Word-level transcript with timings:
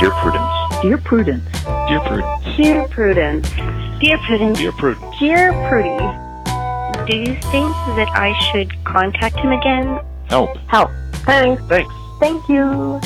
Dear 0.00 0.12
Prudence. 0.12 0.80
Dear 0.80 0.98
Prudence. 0.98 1.62
Dear 1.88 2.00
Prudence. 2.00 2.56
Dear 2.56 2.88
Prudence. 2.88 3.50
Dear 3.98 4.18
Prudence. 4.18 4.58
Dear 4.58 4.72
Prudence. 4.72 5.18
Dear 5.18 5.52
Prudy. 5.68 7.08
Do 7.10 7.16
you 7.16 7.34
think 7.50 7.72
that 7.96 8.08
I 8.14 8.32
should 8.52 8.84
contact 8.84 9.36
him 9.40 9.50
again? 9.50 9.98
Help. 10.28 10.56
Help. 10.68 10.92
Thanks. 11.26 11.60
Thanks. 11.64 11.92
Thank 12.20 12.48
you. 12.48 13.00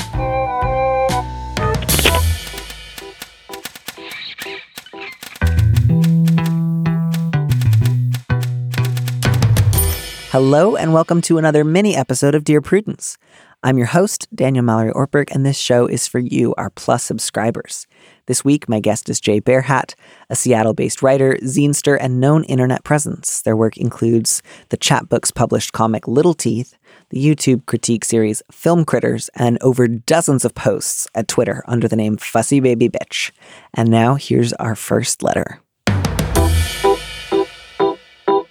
Hello, 10.29 10.75
and 10.75 10.93
welcome 10.93 11.21
to 11.21 11.37
another 11.37 11.63
mini 11.63 11.95
episode 11.95 12.33
of 12.33 12.43
Dear 12.43 12.59
Prudence. 12.59 13.17
I'm 13.65 13.77
your 13.77 13.87
host, 13.87 14.27
Daniel 14.35 14.65
Mallory 14.65 14.91
Ortberg, 14.91 15.33
and 15.33 15.45
this 15.45 15.57
show 15.57 15.85
is 15.85 16.05
for 16.05 16.19
you, 16.19 16.53
our 16.55 16.69
Plus 16.69 17.01
subscribers. 17.01 17.87
This 18.25 18.43
week, 18.43 18.67
my 18.67 18.81
guest 18.81 19.07
is 19.07 19.21
Jae 19.21 19.41
Bearhat, 19.41 19.95
a 20.29 20.35
Seattle 20.35 20.73
based 20.73 21.01
writer, 21.01 21.37
zinester, 21.43 21.97
and 21.97 22.19
known 22.19 22.43
internet 22.43 22.83
presence. 22.83 23.41
Their 23.41 23.55
work 23.55 23.77
includes 23.77 24.43
the 24.67 24.75
Czap 24.75 25.07
Books 25.07 25.31
published 25.31 25.71
comic 25.71 26.09
Little 26.09 26.33
Teeth, 26.33 26.77
the 27.09 27.25
YouTube 27.25 27.65
critique 27.65 28.03
series 28.03 28.43
Film 28.51 28.83
Critters, 28.83 29.29
and 29.33 29.57
over 29.61 29.87
dozens 29.87 30.43
of 30.43 30.53
posts 30.53 31.07
at 31.15 31.29
Twitter 31.29 31.63
under 31.65 31.87
the 31.87 31.95
name 31.95 32.17
Fussy 32.17 32.59
Baby 32.59 32.89
Bitch. 32.89 33.31
And 33.73 33.89
now, 33.89 34.15
here's 34.15 34.51
our 34.53 34.75
first 34.75 35.23
letter. 35.23 35.61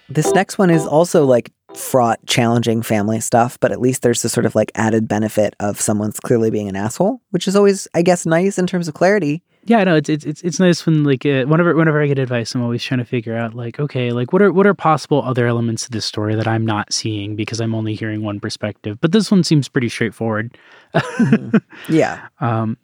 This 0.09 0.33
next 0.33 0.59
one 0.59 0.69
is 0.71 0.87
also 0.87 1.25
like 1.25 1.51
fraught, 1.75 2.25
challenging 2.27 2.83
family 2.83 3.21
stuff, 3.21 3.59
but 3.61 3.73
at 3.73 3.81
least 3.81 4.03
there's 4.03 4.23
this 4.23 4.33
sort 4.33 4.47
of 4.47 4.55
like 4.55 4.71
added 4.75 5.09
benefit 5.09 5.55
of 5.61 5.81
someone's 5.81 6.21
clearly 6.21 6.51
being 6.51 6.69
an 6.69 6.77
asshole, 6.77 7.21
which 7.31 7.49
is 7.49 7.57
always, 7.57 7.89
I 7.95 8.03
guess, 8.03 8.27
nice 8.27 8.59
in 8.59 8.67
terms 8.67 8.89
of 8.89 8.95
clarity. 8.95 9.43
Yeah, 9.65 9.79
I 9.79 9.85
know 9.85 9.95
it's 9.95 10.09
it's 10.09 10.43
it's 10.43 10.59
nice 10.59 10.85
when 10.85 11.05
like 11.05 11.25
uh, 11.25 11.45
whenever 11.45 11.75
whenever 11.77 12.03
I 12.03 12.09
get 12.09 12.19
advice, 12.19 12.53
I'm 12.53 12.63
always 12.63 12.83
trying 12.83 12.99
to 12.99 13.05
figure 13.05 13.37
out 13.37 13.55
like 13.55 13.79
okay, 13.79 14.11
like 14.11 14.33
what 14.33 14.43
are 14.43 14.53
what 14.53 14.67
are 14.67 14.75
possible 14.75 15.23
other 15.23 15.47
elements 15.47 15.85
of 15.85 15.93
this 15.93 16.05
story 16.05 16.35
that 16.35 16.49
I'm 16.49 16.67
not 16.67 16.93
seeing 16.93 17.37
because 17.37 17.61
I'm 17.61 17.73
only 17.73 17.95
hearing 17.95 18.23
one 18.23 18.41
perspective. 18.41 18.99
But 19.01 19.13
this 19.13 19.31
one 19.31 19.45
seems 19.45 19.69
pretty 19.69 19.89
straightforward. 19.89 20.57
Yeah. 21.89 22.27
Um, 22.41 22.77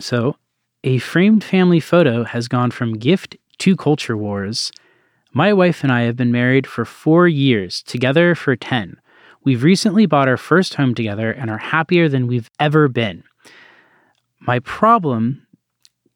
so, 0.00 0.36
a 0.82 0.98
framed 0.98 1.44
family 1.44 1.80
photo 1.80 2.24
has 2.24 2.48
gone 2.48 2.72
from 2.72 2.94
gift 2.98 3.36
to 3.58 3.76
culture 3.76 4.16
wars. 4.16 4.72
My 5.34 5.54
wife 5.54 5.82
and 5.82 5.90
I 5.90 6.02
have 6.02 6.16
been 6.16 6.30
married 6.30 6.66
for 6.66 6.84
four 6.84 7.26
years, 7.26 7.82
together 7.82 8.34
for 8.34 8.54
10. 8.54 8.98
We've 9.44 9.62
recently 9.62 10.04
bought 10.04 10.28
our 10.28 10.36
first 10.36 10.74
home 10.74 10.94
together 10.94 11.32
and 11.32 11.50
are 11.50 11.58
happier 11.58 12.06
than 12.06 12.26
we've 12.26 12.50
ever 12.60 12.86
been. 12.86 13.24
My 14.40 14.58
problem 14.58 15.46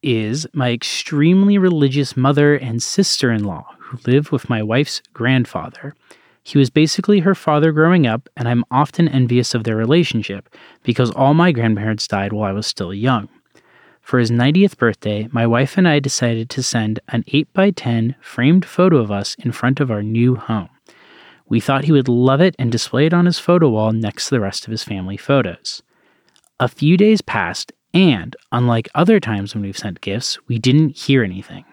is 0.03 0.45
my 0.53 0.71
extremely 0.71 1.57
religious 1.57 2.15
mother 2.15 2.55
and 2.55 2.81
sister 2.83 3.31
in 3.31 3.43
law 3.43 3.65
who 3.79 3.97
live 4.05 4.31
with 4.31 4.49
my 4.49 4.61
wife's 4.61 5.01
grandfather. 5.13 5.95
He 6.43 6.59
was 6.59 6.69
basically 6.69 7.21
her 7.21 7.35
father 7.35 7.71
growing 7.71 8.05
up, 8.05 8.29
and 8.37 8.47
I'm 8.47 8.63
often 8.69 9.07
envious 9.07 9.55
of 9.55 9.63
their 9.63 9.75
relationship 9.75 10.47
because 10.83 11.09
all 11.11 11.33
my 11.33 11.51
grandparents 11.51 12.07
died 12.07 12.33
while 12.33 12.49
I 12.49 12.53
was 12.53 12.67
still 12.67 12.93
young. 12.93 13.29
For 14.07 14.19
his 14.19 14.31
90th 14.31 14.77
birthday, 14.77 15.27
my 15.33 15.45
wife 15.45 15.77
and 15.77 15.85
I 15.85 15.99
decided 15.99 16.49
to 16.51 16.63
send 16.63 17.01
an 17.09 17.23
8x10 17.23 18.15
framed 18.21 18.63
photo 18.63 18.99
of 18.99 19.11
us 19.11 19.35
in 19.37 19.51
front 19.51 19.81
of 19.81 19.91
our 19.91 20.01
new 20.01 20.37
home. 20.37 20.69
We 21.49 21.59
thought 21.59 21.83
he 21.83 21.91
would 21.91 22.07
love 22.07 22.39
it 22.39 22.55
and 22.57 22.71
display 22.71 23.07
it 23.07 23.13
on 23.13 23.25
his 23.25 23.37
photo 23.37 23.67
wall 23.67 23.91
next 23.91 24.29
to 24.29 24.35
the 24.35 24.39
rest 24.39 24.65
of 24.65 24.71
his 24.71 24.81
family 24.81 25.17
photos. 25.17 25.83
A 26.57 26.69
few 26.69 26.95
days 26.95 27.21
passed, 27.21 27.73
and 27.93 28.33
unlike 28.53 28.87
other 28.95 29.19
times 29.19 29.53
when 29.53 29.61
we've 29.61 29.77
sent 29.77 29.99
gifts, 29.99 30.37
we 30.47 30.57
didn't 30.57 30.95
hear 30.95 31.21
anything. 31.21 31.65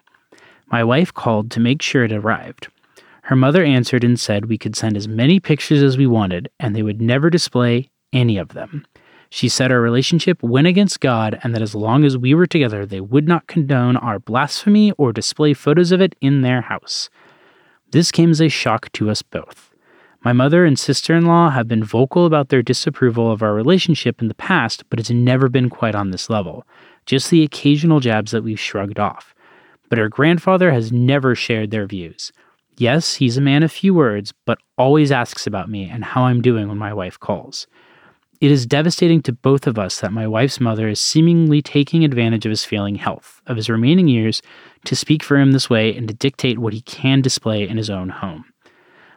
My 0.67 0.83
wife 0.83 1.15
called 1.15 1.53
to 1.53 1.61
make 1.61 1.83
sure 1.83 2.03
it 2.03 2.11
arrived. 2.11 2.67
Her 3.23 3.37
mother 3.37 3.63
answered 3.63 4.03
and 4.03 4.19
said 4.19 4.47
we 4.47 4.59
could 4.59 4.75
send 4.75 4.97
as 4.97 5.07
many 5.07 5.39
pictures 5.39 5.85
as 5.85 5.97
we 5.97 6.09
wanted, 6.09 6.51
and 6.59 6.75
they 6.75 6.83
would 6.83 7.01
never 7.01 7.31
display 7.31 7.93
any 8.13 8.39
of 8.39 8.49
them. 8.55 8.85
She 9.35 9.49
said 9.49 9.73
our 9.73 9.81
relationship 9.81 10.41
went 10.45 10.69
against 10.69 11.01
God 11.01 11.41
and 11.43 11.53
that 11.57 11.61
as 11.61 11.75
long 11.75 12.05
as 12.05 12.17
we 12.17 12.35
were 12.35 12.47
together, 12.47 12.87
they 12.87 13.01
would 13.01 13.27
not 13.27 13.49
condone 13.49 13.97
our 13.97 14.21
blasphemy 14.21 14.93
or 14.93 15.13
display 15.13 15.55
photos 15.55 15.91
of 15.91 16.01
it 16.01 16.15
in 16.21 16.43
their 16.43 16.61
house. 16.61 17.11
This 17.91 18.13
came 18.13 18.31
as 18.31 18.41
a 18.41 18.49
shock 18.49 18.93
to 18.93 19.11
us 19.11 19.23
both. 19.23 19.75
My 20.25 20.33
mother 20.33 20.65
and 20.65 20.79
sister 20.79 21.17
in 21.17 21.27
law 21.27 21.51
have 21.51 21.67
been 21.67 21.83
vocal 21.83 22.27
about 22.27 22.51
their 22.51 22.63
disapproval 22.63 23.29
of 23.29 23.43
our 23.43 23.53
relationship 23.53 24.23
in 24.23 24.29
the 24.29 24.37
past, 24.37 24.89
but 24.89 25.01
it's 25.01 25.11
never 25.11 25.49
been 25.49 25.69
quite 25.69 25.97
on 25.97 26.13
this 26.13 26.31
level, 26.31 26.65
just 27.05 27.31
the 27.31 27.43
occasional 27.43 27.99
jabs 27.99 28.31
that 28.31 28.45
we've 28.45 28.61
shrugged 28.61 29.01
off. 29.01 29.35
But 29.89 29.99
her 29.99 30.09
grandfather 30.09 30.71
has 30.71 30.93
never 30.93 31.35
shared 31.35 31.73
their 31.73 31.87
views. 31.87 32.31
Yes, 32.77 33.15
he's 33.17 33.37
a 33.37 33.41
man 33.41 33.65
of 33.65 33.73
few 33.73 33.95
words, 33.95 34.33
but 34.45 34.59
always 34.79 35.11
asks 35.11 35.45
about 35.45 35.69
me 35.69 35.91
and 35.91 36.05
how 36.05 36.23
I'm 36.23 36.41
doing 36.41 36.69
when 36.69 36.79
my 36.79 36.95
wife 36.95 37.19
calls. 37.19 37.67
It 38.45 38.51
is 38.51 38.67
devastating 38.67 39.23
to 39.23 39.33
both 39.33 39.67
of 39.67 39.79
us 39.79 40.01
that 40.01 40.13
my 40.13 40.27
wife's 40.27 40.61
mother 40.61 40.87
is 40.87 41.01
seemingly 41.01 41.63
taking 41.63 42.05
advantage 42.05 42.45
of 42.45 42.51
his 42.51 42.63
failing 42.63 42.97
health, 42.97 43.41
of 43.47 43.57
his 43.57 43.71
remaining 43.71 44.07
years, 44.07 44.43
to 44.85 44.95
speak 44.95 45.23
for 45.23 45.39
him 45.39 45.53
this 45.53 45.71
way 45.71 45.97
and 45.97 46.07
to 46.09 46.13
dictate 46.13 46.59
what 46.59 46.75
he 46.75 46.83
can 46.83 47.23
display 47.23 47.67
in 47.67 47.79
his 47.79 47.89
own 47.89 48.11
home. 48.11 48.45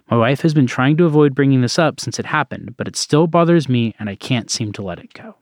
My 0.09 0.15
wife 0.15 0.39
has 0.43 0.53
been 0.53 0.65
trying 0.65 0.95
to 0.95 1.03
avoid 1.03 1.35
bringing 1.35 1.59
this 1.59 1.77
up 1.77 1.99
since 1.99 2.19
it 2.19 2.25
happened, 2.25 2.75
but 2.77 2.87
it 2.87 2.95
still 2.95 3.27
bothers 3.27 3.67
me 3.67 3.93
and 3.99 4.09
I 4.09 4.15
can't 4.15 4.49
seem 4.49 4.71
to 4.71 4.81
let 4.81 4.99
it 4.99 5.11
go. 5.11 5.35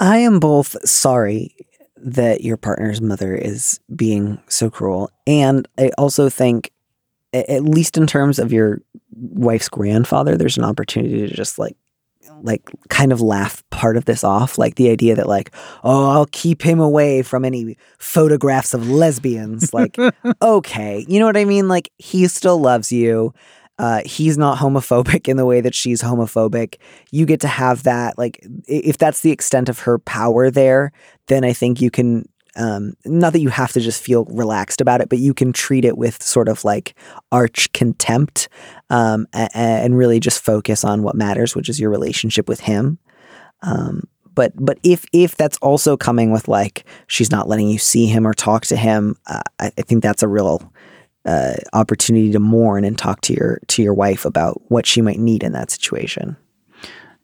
I 0.00 0.16
am 0.16 0.40
both 0.40 0.74
sorry 0.88 1.54
that 1.98 2.40
your 2.40 2.56
partner's 2.56 3.02
mother 3.02 3.34
is 3.34 3.78
being 3.94 4.40
so 4.48 4.70
cruel. 4.70 5.10
And 5.26 5.68
I 5.76 5.90
also 5.98 6.30
think, 6.30 6.72
at 7.34 7.62
least 7.62 7.98
in 7.98 8.06
terms 8.06 8.38
of 8.38 8.54
your 8.54 8.80
wife's 9.10 9.68
grandfather, 9.68 10.38
there's 10.38 10.56
an 10.56 10.64
opportunity 10.64 11.28
to 11.28 11.34
just 11.34 11.58
like, 11.58 11.76
like 12.42 12.70
kind 12.88 13.12
of 13.12 13.20
laugh 13.20 13.62
part 13.70 13.96
of 13.96 14.04
this 14.04 14.24
off. 14.24 14.58
Like 14.58 14.76
the 14.76 14.90
idea 14.90 15.14
that, 15.16 15.28
like, 15.28 15.54
oh, 15.84 16.10
I'll 16.10 16.26
keep 16.26 16.62
him 16.62 16.80
away 16.80 17.22
from 17.22 17.44
any 17.44 17.76
photographs 17.98 18.74
of 18.74 18.88
lesbians. 18.88 19.72
Like, 19.72 19.96
okay. 20.42 21.04
You 21.08 21.18
know 21.18 21.26
what 21.26 21.36
I 21.36 21.44
mean? 21.44 21.68
Like, 21.68 21.90
he 21.98 22.26
still 22.28 22.58
loves 22.58 22.92
you. 22.92 23.32
Uh, 23.78 24.02
he's 24.04 24.36
not 24.38 24.58
homophobic 24.58 25.28
in 25.28 25.36
the 25.36 25.46
way 25.46 25.60
that 25.60 25.74
she's 25.74 26.02
homophobic. 26.02 26.76
You 27.10 27.26
get 27.26 27.40
to 27.40 27.48
have 27.48 27.82
that. 27.84 28.18
Like, 28.18 28.44
if 28.66 28.98
that's 28.98 29.20
the 29.20 29.30
extent 29.30 29.68
of 29.68 29.80
her 29.80 29.98
power 29.98 30.50
there, 30.50 30.92
then 31.26 31.44
I 31.44 31.52
think 31.52 31.80
you 31.80 31.90
can. 31.90 32.28
Um, 32.56 32.94
not 33.06 33.32
that 33.32 33.40
you 33.40 33.48
have 33.48 33.72
to 33.72 33.80
just 33.80 34.02
feel 34.02 34.26
relaxed 34.26 34.80
about 34.80 35.00
it, 35.00 35.08
but 35.08 35.18
you 35.18 35.32
can 35.32 35.52
treat 35.52 35.84
it 35.84 35.96
with 35.96 36.22
sort 36.22 36.48
of 36.48 36.64
like 36.64 36.94
arch 37.30 37.72
contempt, 37.72 38.48
um, 38.90 39.26
a- 39.32 39.48
a- 39.54 39.58
and 39.84 39.96
really 39.96 40.20
just 40.20 40.44
focus 40.44 40.84
on 40.84 41.02
what 41.02 41.14
matters, 41.14 41.56
which 41.56 41.68
is 41.70 41.80
your 41.80 41.90
relationship 41.90 42.48
with 42.48 42.60
him. 42.60 42.98
Um, 43.62 44.02
but 44.34 44.52
but 44.56 44.78
if 44.82 45.04
if 45.12 45.36
that's 45.36 45.58
also 45.58 45.96
coming 45.96 46.30
with 46.30 46.48
like 46.48 46.84
she's 47.06 47.30
not 47.30 47.48
letting 47.48 47.68
you 47.68 47.78
see 47.78 48.06
him 48.06 48.26
or 48.26 48.34
talk 48.34 48.66
to 48.66 48.76
him, 48.76 49.16
uh, 49.26 49.40
I, 49.58 49.72
I 49.78 49.82
think 49.82 50.02
that's 50.02 50.22
a 50.22 50.28
real 50.28 50.72
uh, 51.24 51.54
opportunity 51.72 52.32
to 52.32 52.40
mourn 52.40 52.84
and 52.84 52.98
talk 52.98 53.20
to 53.22 53.34
your 53.34 53.60
to 53.68 53.82
your 53.82 53.94
wife 53.94 54.24
about 54.24 54.60
what 54.68 54.86
she 54.86 55.00
might 55.00 55.18
need 55.18 55.42
in 55.42 55.52
that 55.52 55.70
situation. 55.70 56.36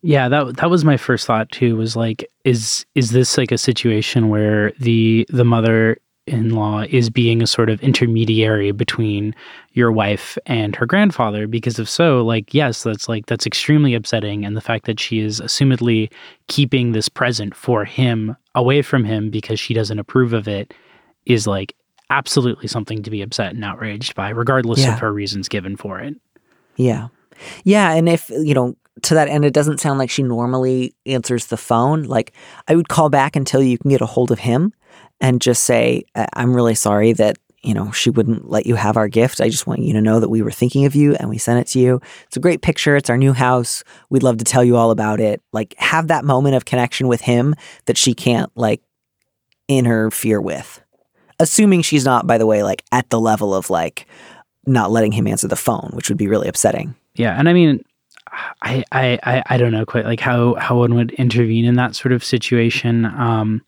Yeah, 0.02 0.28
that 0.28 0.56
that 0.58 0.70
was 0.70 0.84
my 0.84 0.96
first 0.96 1.26
thought 1.26 1.50
too. 1.50 1.76
Was 1.76 1.96
like, 1.96 2.24
is 2.44 2.86
is 2.94 3.10
this 3.10 3.36
like 3.36 3.50
a 3.52 3.58
situation 3.58 4.28
where 4.28 4.72
the 4.78 5.26
the 5.28 5.44
mother 5.44 5.98
in 6.26 6.50
law 6.50 6.82
is 6.90 7.08
being 7.08 7.42
a 7.42 7.46
sort 7.46 7.70
of 7.70 7.82
intermediary 7.82 8.70
between 8.70 9.34
your 9.72 9.90
wife 9.90 10.36
and 10.46 10.76
her 10.76 10.86
grandfather? 10.86 11.46
Because 11.46 11.78
if 11.78 11.88
so, 11.88 12.22
like, 12.24 12.52
yes, 12.54 12.82
that's 12.84 13.08
like 13.08 13.26
that's 13.26 13.46
extremely 13.46 13.94
upsetting. 13.94 14.44
And 14.44 14.56
the 14.56 14.60
fact 14.60 14.84
that 14.86 15.00
she 15.00 15.18
is 15.20 15.40
assumedly 15.40 16.12
keeping 16.46 16.92
this 16.92 17.08
present 17.08 17.54
for 17.54 17.84
him 17.84 18.36
away 18.54 18.82
from 18.82 19.04
him 19.04 19.30
because 19.30 19.58
she 19.58 19.74
doesn't 19.74 19.98
approve 19.98 20.32
of 20.32 20.46
it 20.46 20.72
is 21.26 21.46
like 21.46 21.74
absolutely 22.10 22.68
something 22.68 23.02
to 23.02 23.10
be 23.10 23.20
upset 23.20 23.54
and 23.54 23.64
outraged 23.64 24.14
by, 24.14 24.28
regardless 24.30 24.80
Yeah. 24.80 24.94
of 24.94 25.00
her 25.00 25.12
reasons 25.12 25.48
given 25.48 25.76
for 25.76 25.98
it. 26.00 26.14
Yeah. 26.76 27.08
Yeah. 27.64 27.92
And 27.94 28.08
if, 28.08 28.30
you 28.30 28.54
know, 28.54 28.76
to 29.04 29.14
that 29.14 29.28
end, 29.28 29.44
it 29.44 29.52
doesn't 29.52 29.80
sound 29.80 29.98
like 29.98 30.10
she 30.10 30.22
normally 30.22 30.94
answers 31.06 31.46
the 31.46 31.56
phone. 31.56 32.04
Like, 32.04 32.32
I 32.66 32.76
would 32.76 32.88
call 32.88 33.08
back 33.08 33.36
until 33.36 33.62
you 33.62 33.78
can 33.78 33.90
get 33.90 34.00
a 34.00 34.06
hold 34.06 34.30
of 34.30 34.40
him 34.40 34.72
and 35.20 35.40
just 35.40 35.64
say, 35.64 36.04
"I- 36.14 36.28
I'm 36.34 36.54
really 36.54 36.74
sorry 36.74 37.12
that, 37.14 37.38
you 37.62 37.74
know, 37.74 37.90
she 37.90 38.08
wouldn't 38.10 38.48
let 38.48 38.66
you 38.66 38.76
have 38.76 38.96
our 38.96 39.08
gift. 39.08 39.40
I 39.40 39.48
just 39.48 39.66
want 39.66 39.80
you 39.80 39.92
to 39.94 40.00
know 40.00 40.20
that 40.20 40.28
we 40.28 40.42
were 40.42 40.50
thinking 40.50 40.84
of 40.84 40.94
you 40.94 41.14
and 41.16 41.28
we 41.28 41.38
sent 41.38 41.60
it 41.60 41.66
to 41.72 41.80
you. 41.80 42.00
It's 42.26 42.36
a 42.36 42.40
great 42.40 42.62
picture. 42.62 42.94
It's 42.96 43.10
our 43.10 43.18
new 43.18 43.32
house. 43.32 43.82
We'd 44.10 44.22
love 44.22 44.38
to 44.38 44.44
tell 44.44 44.62
you 44.62 44.76
all 44.76 44.90
about 44.90 45.18
it. 45.20 45.42
Like, 45.52 45.74
have 45.78 46.06
that 46.08 46.24
moment 46.24 46.54
of 46.54 46.64
connection 46.64 47.08
with 47.08 47.22
him 47.22 47.54
that 47.86 47.98
she 47.98 48.14
can't, 48.14 48.50
like, 48.54 48.80
interfere 49.68 50.40
with. 50.40 50.80
Assuming 51.40 51.82
she's 51.82 52.04
not, 52.04 52.26
by 52.26 52.38
the 52.38 52.46
way, 52.46 52.62
like, 52.62 52.84
at 52.92 53.10
the 53.10 53.20
level 53.20 53.54
of, 53.54 53.70
like, 53.70 54.06
not 54.66 54.90
letting 54.90 55.12
him 55.12 55.26
answer 55.26 55.48
the 55.48 55.56
phone, 55.56 55.90
which 55.94 56.08
would 56.08 56.18
be 56.18 56.28
really 56.28 56.48
upsetting. 56.48 56.94
Yeah, 57.14 57.36
and 57.38 57.48
I 57.48 57.52
mean, 57.52 57.82
I, 58.62 58.84
I, 58.92 59.18
I, 59.22 59.42
I 59.46 59.56
don't 59.56 59.72
know 59.72 59.86
quite 59.86 60.04
like 60.04 60.20
how, 60.20 60.54
how 60.54 60.78
one 60.78 60.94
would 60.94 61.12
intervene 61.12 61.64
in 61.64 61.74
that 61.74 61.94
sort 61.94 62.12
of 62.12 62.24
situation. 62.24 63.04
Um, 63.04 63.64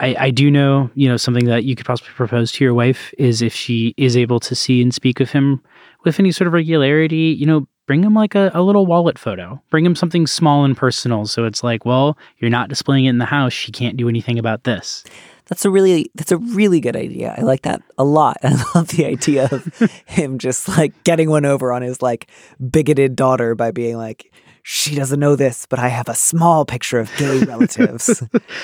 I, 0.00 0.16
I 0.18 0.30
do 0.30 0.50
know, 0.50 0.90
you 0.94 1.08
know, 1.08 1.16
something 1.16 1.44
that 1.46 1.64
you 1.64 1.76
could 1.76 1.86
possibly 1.86 2.12
propose 2.14 2.52
to 2.52 2.64
your 2.64 2.74
wife 2.74 3.12
is 3.18 3.42
if 3.42 3.54
she 3.54 3.94
is 3.96 4.16
able 4.16 4.40
to 4.40 4.54
see 4.54 4.80
and 4.80 4.94
speak 4.94 5.18
with 5.18 5.30
him 5.30 5.62
with 6.04 6.18
any 6.18 6.32
sort 6.32 6.46
of 6.48 6.54
regularity, 6.54 7.36
you 7.38 7.44
know, 7.44 7.68
bring 7.86 8.02
him 8.02 8.14
like 8.14 8.34
a, 8.34 8.50
a 8.54 8.62
little 8.62 8.86
wallet 8.86 9.18
photo. 9.18 9.60
Bring 9.68 9.84
him 9.84 9.94
something 9.94 10.26
small 10.26 10.64
and 10.64 10.76
personal. 10.76 11.26
So 11.26 11.44
it's 11.44 11.62
like, 11.62 11.84
well, 11.84 12.16
you're 12.38 12.50
not 12.50 12.68
displaying 12.68 13.06
it 13.06 13.10
in 13.10 13.18
the 13.18 13.24
house. 13.26 13.52
She 13.52 13.72
can't 13.72 13.96
do 13.96 14.08
anything 14.08 14.38
about 14.38 14.64
this. 14.64 15.04
That's 15.50 15.64
a 15.64 15.70
really 15.70 16.10
that's 16.14 16.30
a 16.30 16.38
really 16.38 16.80
good 16.80 16.94
idea. 16.96 17.34
I 17.36 17.42
like 17.42 17.62
that 17.62 17.82
a 17.98 18.04
lot. 18.04 18.38
I 18.44 18.50
love 18.74 18.88
the 18.88 19.04
idea 19.04 19.48
of 19.50 19.64
him 20.06 20.38
just 20.38 20.68
like 20.68 21.04
getting 21.04 21.28
one 21.28 21.44
over 21.44 21.72
on 21.72 21.82
his 21.82 22.00
like 22.00 22.30
bigoted 22.70 23.16
daughter 23.16 23.56
by 23.56 23.72
being 23.72 23.96
like, 23.96 24.32
she 24.62 24.94
doesn't 24.94 25.18
know 25.18 25.34
this, 25.34 25.66
but 25.66 25.80
I 25.80 25.88
have 25.88 26.08
a 26.08 26.14
small 26.14 26.64
picture 26.64 27.00
of 27.00 27.10
gay 27.16 27.38
relatives. 27.44 28.22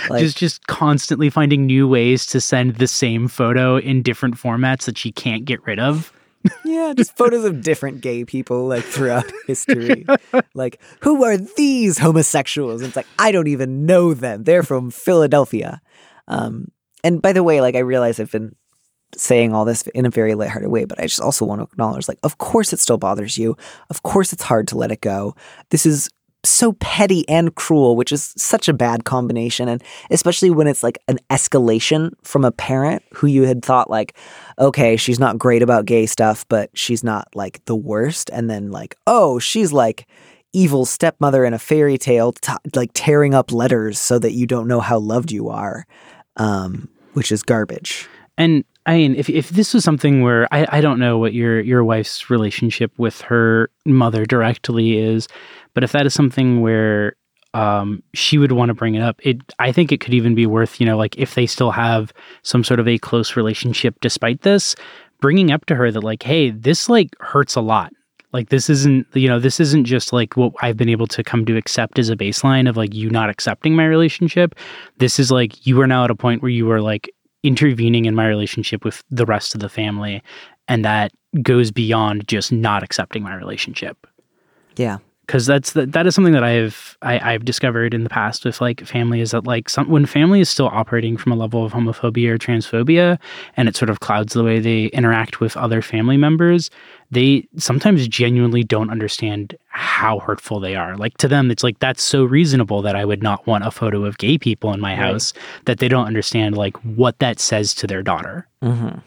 like, 0.09 0.21
just 0.21 0.37
just 0.39 0.67
constantly 0.69 1.29
finding 1.29 1.67
new 1.67 1.89
ways 1.89 2.25
to 2.27 2.41
send 2.41 2.77
the 2.77 2.87
same 2.87 3.27
photo 3.27 3.79
in 3.79 4.03
different 4.03 4.37
formats 4.37 4.85
that 4.85 4.97
she 4.97 5.11
can't 5.11 5.45
get 5.45 5.67
rid 5.67 5.81
of. 5.81 6.13
yeah, 6.65 6.93
just 6.97 7.17
photos 7.17 7.45
of 7.45 7.63
different 7.63 8.01
gay 8.01 8.25
people 8.25 8.69
like 8.69 8.85
throughout 8.85 9.25
history. 9.49 10.07
like, 10.55 10.81
who 11.01 11.25
are 11.25 11.37
these 11.37 11.99
homosexuals? 11.99 12.81
And 12.83 12.89
it's 12.89 12.97
like, 12.97 13.09
I 13.19 13.33
don't 13.33 13.49
even 13.49 13.87
know 13.87 14.15
them. 14.15 14.45
They're 14.45 14.63
from 14.63 14.93
Philadelphia. 14.93 15.81
Um, 16.29 16.69
and 17.05 17.23
by 17.23 17.33
the 17.33 17.43
way, 17.43 17.61
like 17.61 17.75
I 17.75 17.81
realize 17.81 18.21
I've 18.21 18.33
been 18.33 18.55
saying 19.17 19.55
all 19.55 19.65
this 19.65 19.87
in 19.89 20.07
a 20.07 20.11
very 20.11 20.35
lighthearted 20.35 20.71
way, 20.71 20.85
but 20.85 21.01
I 21.01 21.07
just 21.07 21.21
also 21.21 21.45
want 21.45 21.61
to 21.61 21.65
acknowledge, 21.65 22.09
like, 22.09 22.19
of 22.23 22.39
course 22.39 22.73
it 22.73 22.81
still 22.81 22.99
bothers 22.99 23.39
you. 23.39 23.57
Of 23.91 24.03
course 24.03 24.33
it's 24.33 24.43
hard 24.43 24.69
to 24.69 24.79
let 24.79 24.93
it 24.93 25.01
go. 25.01 25.35
This 25.71 25.87
is 25.87 26.11
so 26.45 26.73
petty 26.75 27.29
and 27.29 27.55
cruel, 27.55 27.97
which 27.97 28.13
is 28.13 28.33
such 28.37 28.69
a 28.69 28.73
bad 28.73 29.05
combination. 29.05 29.69
And 29.69 29.83
especially 30.11 30.51
when 30.51 30.67
it's 30.67 30.83
like 30.83 30.99
an 31.09 31.19
escalation 31.31 32.13
from 32.23 32.45
a 32.45 32.53
parent 32.53 33.03
who 33.15 33.27
you 33.27 33.43
had 33.43 33.65
thought, 33.65 33.91
like, 33.91 34.17
okay, 34.59 34.97
she's 34.97 35.19
not 35.19 35.39
great 35.39 35.63
about 35.63 35.87
gay 35.87 36.07
stuff, 36.07 36.47
but 36.49 36.71
she's 36.75 37.03
not 37.03 37.29
like 37.35 37.65
the 37.65 37.77
worst. 37.77 38.31
And 38.33 38.49
then, 38.49 38.71
like, 38.71 38.97
oh, 39.07 39.39
she's 39.39 39.73
like, 39.73 40.07
evil 40.53 40.87
stepmother 40.87 41.45
in 41.45 41.53
a 41.53 41.59
fairy 41.59 41.99
tale, 41.99 42.33
t- 42.33 42.53
like 42.75 42.91
tearing 42.95 43.35
up 43.35 43.53
letters 43.53 43.99
so 43.99 44.19
that 44.19 44.33
you 44.33 44.47
don't 44.47 44.69
know 44.69 44.81
how 44.81 44.99
loved 44.99 45.31
you 45.31 45.51
are, 45.51 45.87
um, 46.37 46.89
which 47.13 47.33
is 47.33 47.43
garbage. 47.43 48.09
And 48.39 48.65
I 48.87 48.97
mean, 48.97 49.17
if 49.17 49.29
if 49.29 49.51
this 49.51 49.75
was 49.75 49.83
something 49.85 50.23
where 50.23 50.47
I, 50.53 50.67
I 50.79 50.81
don't 50.81 50.99
know 50.99 51.19
what 51.19 51.33
your 51.33 51.61
your 51.61 51.83
wife's 51.83 52.31
relationship 52.31 52.93
with 52.99 53.21
her 53.23 53.71
mother 53.85 54.25
directly 54.25 54.99
is, 54.99 55.27
but 55.75 55.83
if 55.83 55.93
that 55.93 56.07
is 56.07 56.15
something 56.15 56.61
where 56.61 57.17
um, 57.53 58.03
she 58.15 58.39
would 58.39 58.53
want 58.53 58.69
to 58.69 58.75
bring 58.75 58.95
it 58.95 59.03
up, 59.03 59.19
it 59.25 59.39
I 59.59 59.73
think 59.73 59.91
it 59.91 60.01
could 60.01 60.15
even 60.15 60.35
be 60.35 60.47
worth 60.47 60.79
you 60.79 60.87
know 60.87 60.97
like 60.97 61.19
if 61.19 61.35
they 61.35 61.47
still 61.47 61.73
have 61.73 62.13
some 62.43 62.63
sort 62.63 62.79
of 62.79 62.87
a 62.87 62.99
close 62.99 63.35
relationship 63.35 63.97
despite 64.01 64.43
this, 64.43 64.77
bringing 65.21 65.51
up 65.51 65.67
to 65.67 65.75
her 65.75 65.91
that 65.91 66.05
like 66.05 66.23
hey 66.23 66.51
this 66.51 66.89
like 66.89 67.17
hurts 67.21 67.57
a 67.57 67.61
lot. 67.61 67.93
Like 68.33 68.49
this 68.51 68.69
isn't 68.69 69.07
you 69.15 69.29
know 69.29 69.39
this 69.39 69.61
isn't 69.61 69.85
just 69.85 70.13
like 70.13 70.37
what 70.37 70.53
I've 70.61 70.77
been 70.77 70.89
able 70.89 71.07
to 71.09 71.23
come 71.23 71.45
to 71.47 71.57
accept 71.57 71.99
as 71.99 72.11
a 72.11 72.17
baseline 72.17 72.69
of 72.69 72.77
like 72.77 72.95
you 72.95 73.11
not 73.11 73.31
accepting 73.31 73.75
my 73.75 73.87
relationship. 73.87 74.55
This 74.99 75.19
is 75.19 75.31
like 75.31 75.67
you 75.67 75.81
are 75.81 75.87
now 75.87 76.05
at 76.05 76.11
a 76.11 76.15
point 76.15 76.43
where 76.43 76.51
you 76.51 76.71
are 76.71 76.81
like 76.81 77.11
intervening 77.43 78.07
in 78.07 78.15
my 78.15 78.27
relationship 78.27 78.85
with 78.85 79.03
the 79.11 79.25
rest 79.25 79.55
of 79.55 79.61
the 79.61 79.69
family 79.69 80.23
and 80.69 80.85
that 80.85 81.13
goes 81.43 81.71
beyond 81.71 82.27
just 82.27 82.51
not 82.51 82.83
accepting 82.83 83.23
my 83.23 83.35
relationship 83.35 84.07
Yeah. 84.77 84.99
Because 85.27 85.47
that's 85.47 85.73
the, 85.73 85.87
that 85.87 86.07
is 86.07 86.15
something 86.15 86.33
that 86.33 86.45
I've 86.45 86.97
I, 87.03 87.33
I've 87.35 87.45
discovered 87.45 87.93
in 87.95 88.05
the 88.05 88.09
past 88.11 88.45
with 88.45 88.61
like 88.61 88.87
family 88.87 89.21
is 89.21 89.33
that 89.33 89.45
like 89.45 89.69
some 89.69 89.89
when 89.89 90.07
family 90.07 90.41
is 90.41 90.49
still 90.49 90.69
operating 90.69 91.17
from 91.17 91.33
a 91.33 91.37
level 91.37 91.65
of 91.65 91.73
homophobia 91.73 92.29
or 92.31 92.39
transphobia 92.39 93.19
and 93.57 93.69
it 93.69 93.77
sort 93.77 93.91
of 93.91 94.01
clouds 94.01 94.35
the 94.35 94.45
way 94.45 94.61
they 94.61 94.85
interact 94.87 95.41
with 95.41 95.57
other 95.57 95.83
family 95.83 96.17
members 96.17 96.71
they 97.11 97.47
sometimes 97.57 98.07
genuinely 98.09 98.65
don't 98.65 98.91
understand 98.91 99.57
how 99.69 100.19
hurtful 100.21 100.59
they 100.59 100.75
are. 100.75 100.97
Like 100.97 101.17
to 101.19 101.29
them 101.29 101.51
it's 101.51 101.63
like 101.63 101.79
that's 101.79 102.03
so 102.03 102.25
reasonable 102.25 102.83
that 102.83 102.97
I 102.97 103.05
would 103.05 103.23
not 103.23 103.47
want 103.47 103.67
a 103.67 103.71
photo 103.71 104.05
of 104.05 104.19
gay 104.19 104.39
people 104.39 104.73
in 104.73 104.81
my 104.81 104.93
Right. 104.93 105.13
house 105.13 105.33
that 105.67 105.79
they 105.79 105.89
don't 105.89 106.07
understand 106.07 106.57
like 106.57 106.77
what 106.85 107.19
that 107.19 107.39
says 107.41 107.75
to 107.75 107.87
their 107.87 108.03
daughter. 108.03 108.47
Hmm 108.63 108.99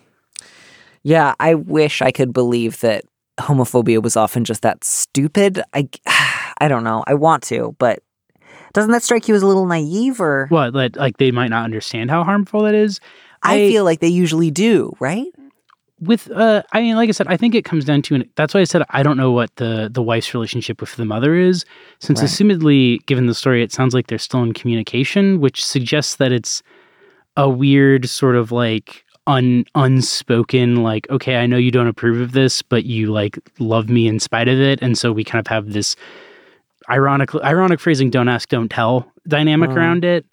Yeah, 1.03 1.33
I 1.39 1.55
wish 1.55 2.01
I 2.01 2.11
could 2.11 2.33
believe 2.33 2.79
that 2.81 3.05
homophobia 3.39 4.01
was 4.01 4.15
often 4.15 4.43
just 4.45 4.61
that 4.61 4.83
stupid. 4.83 5.61
I, 5.73 5.87
I 6.61 6.67
don't 6.67 6.83
know. 6.83 7.03
I 7.07 7.13
want 7.13 7.43
to, 7.43 7.75
but 7.79 8.03
doesn't 8.73 8.91
that 8.91 9.03
strike 9.03 9.27
you 9.27 9.35
as 9.35 9.41
a 9.41 9.47
little 9.47 9.65
naive? 9.65 10.21
Or 10.21 10.47
what 10.49 10.73
that 10.73 10.95
like 10.95 11.17
they 11.17 11.31
might 11.31 11.49
not 11.49 11.63
understand 11.63 12.09
how 12.11 12.23
harmful 12.23 12.63
that 12.63 12.75
is 12.75 12.99
I, 13.41 13.57
feel 13.69 13.83
like 13.85 13.99
they 13.99 14.07
usually 14.09 14.51
do, 14.51 14.93
right? 14.99 15.27
with 16.01 16.31
uh 16.31 16.63
i 16.71 16.79
mean 16.79 16.95
like 16.95 17.09
i 17.09 17.11
said 17.11 17.27
i 17.27 17.35
think 17.35 17.53
it 17.53 17.65
comes 17.65 17.83
down 17.83 18.01
to 18.01 18.15
and 18.15 18.25
that's 18.35 18.53
why 18.53 18.61
i 18.61 18.63
said 18.63 18.81
i 18.91 19.03
don't 19.03 19.17
know 19.17 19.33
what 19.33 19.53
the 19.57 19.89
the 19.91 20.01
wife's 20.01 20.33
relationship 20.33 20.79
with 20.79 20.95
the 20.95 21.03
mother 21.03 21.35
is 21.35 21.65
since 21.99 22.21
Right. 22.21 22.29
assumedly 22.29 23.05
given 23.05 23.25
the 23.25 23.33
story 23.35 23.61
it 23.61 23.73
sounds 23.73 23.93
like 23.93 24.07
they're 24.07 24.17
still 24.17 24.41
in 24.41 24.53
communication 24.53 25.41
which 25.41 25.61
suggests 25.65 26.15
that 26.15 26.31
it's 26.31 26.63
a 27.35 27.49
weird 27.49 28.07
sort 28.07 28.37
of 28.37 28.53
like 28.53 29.03
un 29.35 29.63
unspoken 29.75 30.69
like 30.89 31.05
okay 31.09 31.35
i 31.37 31.45
know 31.45 31.57
you 31.65 31.71
don't 31.71 31.87
approve 31.93 32.19
of 32.25 32.31
this 32.31 32.61
but 32.73 32.83
you 32.85 33.01
like 33.21 33.37
love 33.59 33.87
me 33.89 34.07
in 34.07 34.19
spite 34.19 34.47
of 34.53 34.59
it. 34.59 34.81
And 34.81 34.97
so 34.97 35.11
we 35.11 35.23
kind 35.23 35.39
of 35.39 35.47
have 35.47 35.65
this 35.73 35.95
ironic 36.89 37.29
ironic 37.53 37.79
phrasing 37.79 38.09
don't 38.09 38.27
ask 38.35 38.49
don't 38.49 38.69
tell 38.79 38.93
dynamic 39.27 39.69
Mm. 39.69 39.75
around 39.77 40.05
it. 40.05 40.25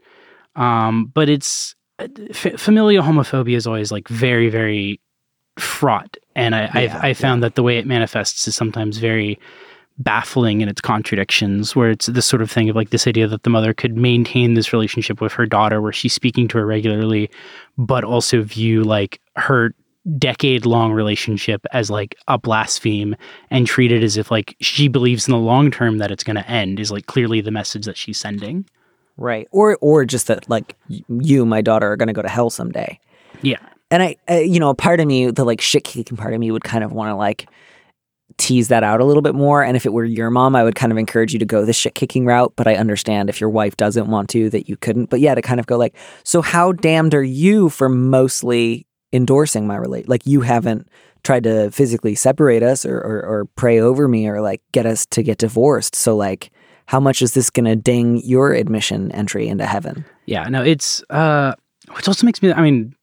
Um 0.57 0.95
but 1.19 1.29
it's 1.29 1.75
f- 1.99 2.59
familial 2.61 3.03
homophobia 3.05 3.57
is 3.57 3.67
always 3.67 3.91
like 3.93 4.09
very 4.09 4.49
very 4.51 5.01
fraught. 5.59 6.17
And 6.35 6.55
i 6.55 6.63
Yeah, 6.83 7.01
i 7.03 7.13
found 7.15 7.43
that 7.43 7.55
the 7.55 7.63
way 7.63 7.77
it 7.79 7.87
manifests 7.87 8.49
is 8.49 8.55
sometimes 8.57 8.99
very 8.99 9.39
baffling 9.99 10.61
in 10.61 10.69
its 10.69 10.81
contradictions 10.81 11.75
where 11.75 11.91
it's 11.91 12.07
this 12.07 12.27
sort 12.27 12.43
of 12.43 12.51
thing 12.51 12.69
of 12.69 12.77
like 12.77 12.91
this 12.91 13.07
idea 13.07 13.27
that 13.27 13.45
the 13.45 13.51
mother 13.51 13.73
could 13.73 13.97
maintain 13.97 14.55
this 14.55 14.73
relationship 14.73 15.21
with 15.21 15.33
her 15.33 15.47
daughter 15.47 15.81
where 15.81 15.93
she's 15.93 16.13
speaking 16.13 16.47
to 16.47 16.59
her 16.59 16.67
regularly 16.67 17.31
but 17.79 18.05
also 18.05 18.43
view 18.43 18.85
like 18.85 19.21
her 19.37 19.75
decade 20.19 20.67
long 20.67 20.93
relationship 20.93 21.65
as 21.73 21.91
like 21.91 22.15
a 22.29 22.39
blaspheme 22.39 23.17
and 23.51 23.67
treat 23.67 23.91
it 23.91 24.03
as 24.03 24.19
if 24.19 24.31
like 24.31 24.55
she 24.61 24.87
believes 24.87 25.27
in 25.27 25.33
the 25.33 25.39
long 25.39 25.71
term 25.71 25.99
that 25.99 26.11
it's 26.11 26.23
going 26.23 26.37
to 26.37 26.49
end 26.49 26.79
is 26.79 26.93
like 26.93 27.07
clearly 27.07 27.41
the 27.41 27.51
message 27.51 27.87
that 27.87 27.97
she's 27.97 28.19
sending 28.19 28.67
Right. 29.17 29.49
Or 29.51 29.79
or 29.81 30.05
just 30.05 30.27
that 30.27 30.49
like 30.49 30.77
you, 31.09 31.47
my 31.47 31.63
daughter, 31.63 31.91
are 31.91 31.97
going 31.97 32.09
to 32.09 32.13
go 32.13 32.23
to 32.23 32.29
hell 32.29 32.51
someday. 32.51 32.99
yeah 33.43 33.59
And 33.91 34.03
I, 34.03 34.17
uh, 34.31 34.35
you 34.35 34.61
know, 34.61 34.71
a 34.71 34.75
part 34.75 35.01
of 35.01 35.07
me, 35.07 35.31
the 35.31 35.45
like 35.45 35.61
shit 35.61 35.85
kicking 35.85 36.17
part 36.17 36.35
of 36.35 36.41
me, 36.41 36.51
would 36.51 36.65
kind 36.65 36.85
of 36.85 36.93
want 36.93 37.11
to 37.11 37.15
like 37.15 37.49
tease 38.39 38.69
that 38.69 38.83
out 38.83 39.01
a 39.01 39.05
little 39.05 39.23
bit 39.23 39.35
more. 39.35 39.63
And 39.63 39.77
if 39.77 39.87
it 39.87 39.93
were 39.93 40.05
your 40.05 40.31
mom, 40.31 40.55
I 40.55 40.65
would 40.65 40.75
kind 40.75 40.93
of 40.93 40.99
encourage 40.99 41.33
you 41.33 41.39
to 41.39 41.45
go 41.45 41.65
the 41.65 41.73
shit 41.73 41.95
kicking 41.95 42.27
route. 42.27 42.53
But 42.57 42.67
I 42.67 42.77
understand 42.77 43.29
if 43.29 43.41
your 43.41 43.51
wife 43.51 43.77
doesn't 43.77 44.09
want 44.09 44.29
to, 44.31 44.51
that 44.51 44.69
you 44.69 44.77
couldn't. 44.77 45.11
But 45.11 45.21
yeah, 45.21 45.35
to 45.35 45.43
kind 45.43 45.61
of 45.61 45.67
go 45.67 45.77
like, 45.77 45.97
so 46.25 46.43
how 46.43 46.73
damned 46.73 47.15
are 47.15 47.25
you 47.25 47.69
for 47.69 47.89
mostly 47.89 48.87
endorsing 49.13 49.67
my 49.67 49.77
relate? 49.77 50.09
Like 50.09 50.27
you 50.27 50.43
haven't 50.43 50.89
tried 51.25 51.45
to 51.45 51.71
physically 51.71 52.15
separate 52.15 52.63
us 52.63 52.87
or, 52.87 52.99
or 52.99 53.25
or 53.27 53.45
pray 53.57 53.81
over 53.81 54.07
me 54.07 54.29
or 54.29 54.41
like 54.41 54.63
get 54.73 54.87
us 54.87 55.07
to 55.07 55.23
get 55.23 55.39
divorced. 55.39 55.95
So 55.97 56.17
like, 56.17 56.51
how 56.87 57.01
much 57.01 57.21
is 57.21 57.35
this 57.35 57.51
going 57.51 57.67
to 57.67 57.77
ding 57.77 58.21
your 58.25 58.53
admission 58.53 59.11
entry 59.13 59.49
into 59.49 59.67
heaven? 59.67 60.05
Yeah, 60.27 60.45
no, 60.45 60.63
it's 60.63 61.03
uh 61.11 61.55
which 61.95 62.09
also 62.09 62.27
makes 62.27 62.43
me 62.43 62.53
I 62.53 62.63
mean 62.63 62.95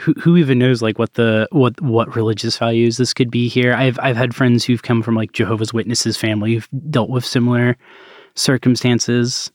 who 0.00 0.12
who 0.14 0.36
even 0.36 0.58
knows 0.58 0.82
like 0.82 0.98
what 0.98 1.14
the 1.14 1.46
what 1.52 1.80
what 1.80 2.14
religious 2.16 2.56
values 2.58 2.96
this 2.96 3.12
could 3.14 3.30
be 3.30 3.48
here. 3.48 3.74
I've 3.74 3.98
I've 4.00 4.16
had 4.16 4.34
friends 4.34 4.64
who've 4.64 4.82
come 4.82 5.02
from 5.02 5.14
like 5.14 5.32
Jehovah's 5.32 5.72
Witnesses 5.72 6.16
family 6.16 6.54
who've 6.54 6.68
dealt 6.90 7.10
with 7.10 7.24
similar 7.24 7.76
circumstances. 8.34 9.50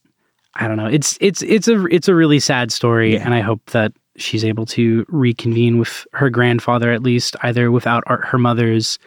I 0.55 0.67
don't 0.67 0.77
know. 0.77 0.87
It's 0.87 1.17
it's 1.19 1.41
it's 1.41 1.67
a 1.67 1.85
it's 1.87 2.07
a 2.07 2.15
really 2.15 2.39
sad 2.39 2.71
story 2.71 3.13
Yeah. 3.13 3.25
and 3.25 3.33
I 3.33 3.41
hope 3.41 3.65
that 3.71 3.91
she's 4.17 4.45
able 4.45 4.65
to 4.67 5.05
reconvene 5.09 5.77
with 5.77 6.07
her 6.13 6.29
grandfather 6.29 6.91
at 6.91 7.03
least 7.03 7.35
either 7.43 7.69
without 7.71 8.03
our, 8.07 8.21
her 8.21 8.37
mother's 8.37 8.97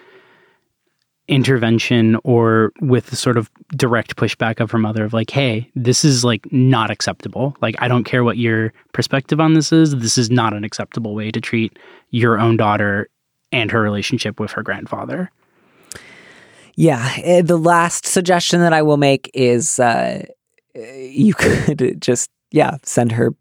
intervention 1.28 2.18
or 2.24 2.72
with 2.80 3.06
the 3.06 3.16
sort 3.16 3.36
of 3.36 3.50
direct 3.76 4.16
pushback 4.16 4.60
of 4.60 4.70
her 4.70 4.78
mother 4.78 5.04
of 5.04 5.12
like 5.12 5.30
hey 5.30 5.70
this 5.74 6.04
is 6.04 6.24
like 6.24 6.50
not 6.50 6.90
acceptable 6.90 7.54
like 7.60 7.74
i 7.80 7.86
don't 7.86 8.04
care 8.04 8.24
what 8.24 8.38
your 8.38 8.72
perspective 8.94 9.38
on 9.38 9.52
this 9.52 9.70
is 9.70 9.94
this 9.96 10.16
is 10.16 10.30
not 10.30 10.54
an 10.54 10.64
acceptable 10.64 11.14
way 11.14 11.30
to 11.30 11.40
treat 11.40 11.78
your 12.10 12.38
own 12.38 12.56
daughter 12.56 13.08
and 13.52 13.70
her 13.70 13.82
relationship 13.82 14.40
with 14.40 14.50
her 14.52 14.62
grandfather 14.62 15.30
Yeah, 16.76 17.12
eh, 17.24 17.42
the 17.42 17.58
last 17.58 18.06
suggestion 18.06 18.60
that 18.60 18.72
I 18.72 18.82
will 18.82 18.98
make 18.98 19.28
is 19.34 19.80
uh, 19.80 20.24
you 20.74 21.34
could 21.38 22.00
just 22.00 22.30
yeah 22.52 22.76
send 22.84 23.12
her 23.12 23.34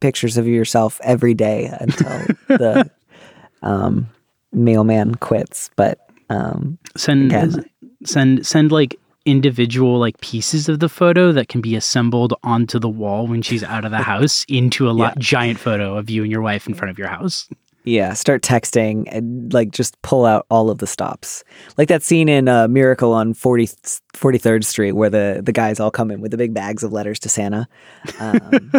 pictures 0.00 0.36
of 0.36 0.46
yourself 0.46 1.00
every 1.02 1.32
day 1.34 1.74
until 1.80 2.26
the 2.48 2.90
um, 3.62 4.08
mailman 4.52 5.14
quits. 5.14 5.70
But 5.76 6.05
um, 6.28 6.78
send 6.96 7.68
send 8.04 8.46
send 8.46 8.72
like 8.72 8.98
individual 9.26 9.98
like 9.98 10.18
pieces 10.20 10.68
of 10.68 10.78
the 10.78 10.88
photo 10.88 11.32
that 11.32 11.48
can 11.48 11.60
be 11.60 11.74
assembled 11.74 12.32
onto 12.44 12.78
the 12.78 12.88
wall 12.88 13.26
when 13.26 13.42
she's 13.42 13.64
out 13.64 13.84
of 13.84 13.90
the 13.90 13.98
house 14.02 14.44
into 14.48 14.88
a 14.88 14.92
lot 14.92 15.18
giant 15.18 15.58
photo 15.58 15.98
of 15.98 16.08
you 16.08 16.22
and 16.22 16.30
your 16.30 16.40
wife 16.40 16.66
in 16.66 16.74
front 16.74 16.90
of 16.90 16.98
your 16.98 17.08
house. 17.08 17.48
Yeah, 17.86 18.14
start 18.14 18.42
texting 18.42 19.04
and 19.12 19.52
like 19.52 19.70
just 19.70 20.00
pull 20.02 20.24
out 20.24 20.44
all 20.50 20.70
of 20.70 20.78
the 20.78 20.88
stops. 20.88 21.44
Like 21.78 21.86
that 21.86 22.02
scene 22.02 22.28
in 22.28 22.48
uh, 22.48 22.66
Miracle 22.66 23.12
on 23.12 23.32
40, 23.32 23.66
43rd 23.66 24.64
Street 24.64 24.92
where 24.92 25.08
the, 25.08 25.40
the 25.44 25.52
guys 25.52 25.78
all 25.78 25.92
come 25.92 26.10
in 26.10 26.20
with 26.20 26.32
the 26.32 26.36
big 26.36 26.52
bags 26.52 26.82
of 26.82 26.92
letters 26.92 27.20
to 27.20 27.28
Santa. 27.28 27.68
Um, 28.18 28.72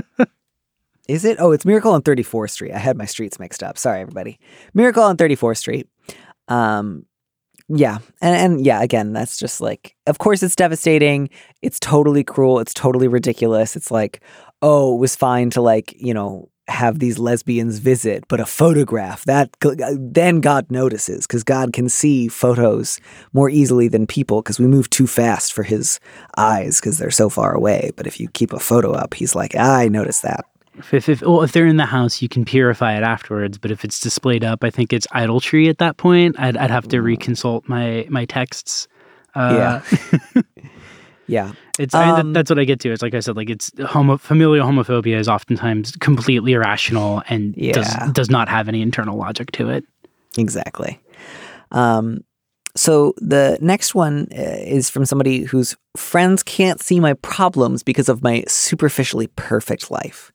is 1.07 1.23
it? 1.23 1.37
Oh, 1.39 1.53
it's 1.53 1.63
Miracle 1.63 1.93
on 1.93 2.01
34th 2.01 2.49
Street. 2.49 2.73
I 2.73 2.79
had 2.79 2.97
my 2.97 3.05
streets 3.05 3.39
mixed 3.39 3.63
up. 3.63 3.77
Sorry, 3.77 4.01
everybody. 4.01 4.39
Miracle 4.73 5.03
on 5.03 5.15
34th 5.15 5.57
Street. 5.57 5.87
Um, 6.49 7.05
yeah. 7.69 7.99
And, 8.21 8.35
and 8.35 8.65
yeah, 8.65 8.81
again, 8.81 9.13
that's 9.13 9.37
just 9.37 9.59
like, 9.59 9.95
of 10.05 10.17
course, 10.19 10.41
it's 10.43 10.55
devastating. 10.55 11.29
It's 11.61 11.79
totally 11.79 12.23
cruel. 12.23 12.59
It's 12.59 12.73
totally 12.73 13.07
ridiculous. 13.07 13.75
It's 13.75 13.91
like, 13.91 14.21
oh, 14.61 14.95
it 14.95 14.99
was 14.99 15.15
fine 15.15 15.49
to 15.51 15.61
like, 15.61 15.93
you 15.97 16.13
know, 16.13 16.49
have 16.69 16.99
these 16.99 17.17
lesbians 17.17 17.79
visit, 17.79 18.25
but 18.27 18.39
a 18.39 18.45
photograph 18.45 19.23
that 19.25 19.49
uh, 19.65 19.93
then 19.97 20.41
God 20.41 20.69
notices 20.69 21.25
because 21.25 21.43
God 21.43 21.71
can 21.71 21.87
see 21.87 22.27
photos 22.27 22.99
more 23.31 23.49
easily 23.49 23.87
than 23.87 24.05
people 24.05 24.41
because 24.41 24.59
we 24.59 24.67
move 24.67 24.89
too 24.89 25.07
fast 25.07 25.53
for 25.53 25.63
his 25.63 25.99
eyes 26.35 26.79
because 26.79 26.97
they're 26.97 27.09
so 27.09 27.29
far 27.29 27.53
away. 27.53 27.91
But 27.95 28.05
if 28.05 28.19
you 28.19 28.27
keep 28.29 28.51
a 28.51 28.59
photo 28.59 28.91
up, 28.91 29.13
he's 29.13 29.33
like, 29.33 29.55
I 29.55 29.87
noticed 29.87 30.23
that. 30.23 30.45
If, 30.77 30.93
if, 30.93 31.09
if, 31.09 31.21
well, 31.21 31.41
if 31.43 31.51
they're 31.51 31.65
in 31.65 31.77
the 31.77 31.85
house, 31.85 32.21
you 32.21 32.29
can 32.29 32.45
purify 32.45 32.95
it 32.95 33.03
afterwards. 33.03 33.57
But 33.57 33.71
if 33.71 33.83
it's 33.83 33.99
displayed 33.99 34.43
up, 34.43 34.63
I 34.63 34.69
think 34.69 34.93
it's 34.93 35.07
idolatry 35.11 35.69
at 35.69 35.79
that 35.79 35.97
point. 35.97 36.39
I'd, 36.39 36.55
I'd 36.57 36.71
have 36.71 36.87
to 36.89 36.97
reconsult 36.97 37.67
my 37.67 38.05
my 38.09 38.25
texts. 38.25 38.87
Uh, 39.35 39.81
yeah. 40.33 40.41
yeah. 41.27 41.51
It's 41.79 41.93
mean, 41.93 42.33
that's 42.33 42.49
what 42.49 42.59
I 42.59 42.63
get 42.63 42.79
to. 42.81 42.91
It's 42.91 43.01
like 43.01 43.13
I 43.13 43.19
said, 43.19 43.35
like 43.35 43.49
it's 43.49 43.71
homo, 43.85 44.17
familial 44.17 44.65
homophobia 44.65 45.17
is 45.17 45.27
oftentimes 45.27 45.91
completely 45.99 46.53
irrational 46.53 47.21
and 47.29 47.55
Yeah. 47.55 47.73
does 47.73 48.11
does 48.13 48.29
not 48.29 48.49
have 48.49 48.67
any 48.67 48.81
internal 48.81 49.17
logic 49.17 49.51
to 49.53 49.69
it. 49.69 49.83
Exactly. 50.37 50.99
Um, 51.71 52.23
so 52.75 53.13
the 53.17 53.57
next 53.59 53.95
one 53.95 54.27
uh, 54.31 54.41
is 54.41 54.89
from 54.89 55.05
somebody 55.05 55.43
whose 55.43 55.75
friends 55.95 56.43
can't 56.43 56.79
see 56.79 56.99
my 56.99 57.13
problems 57.15 57.81
because 57.83 58.07
of 58.07 58.21
my 58.21 58.43
superficially 58.47 59.27
perfect 59.35 59.89
life. 59.89 60.31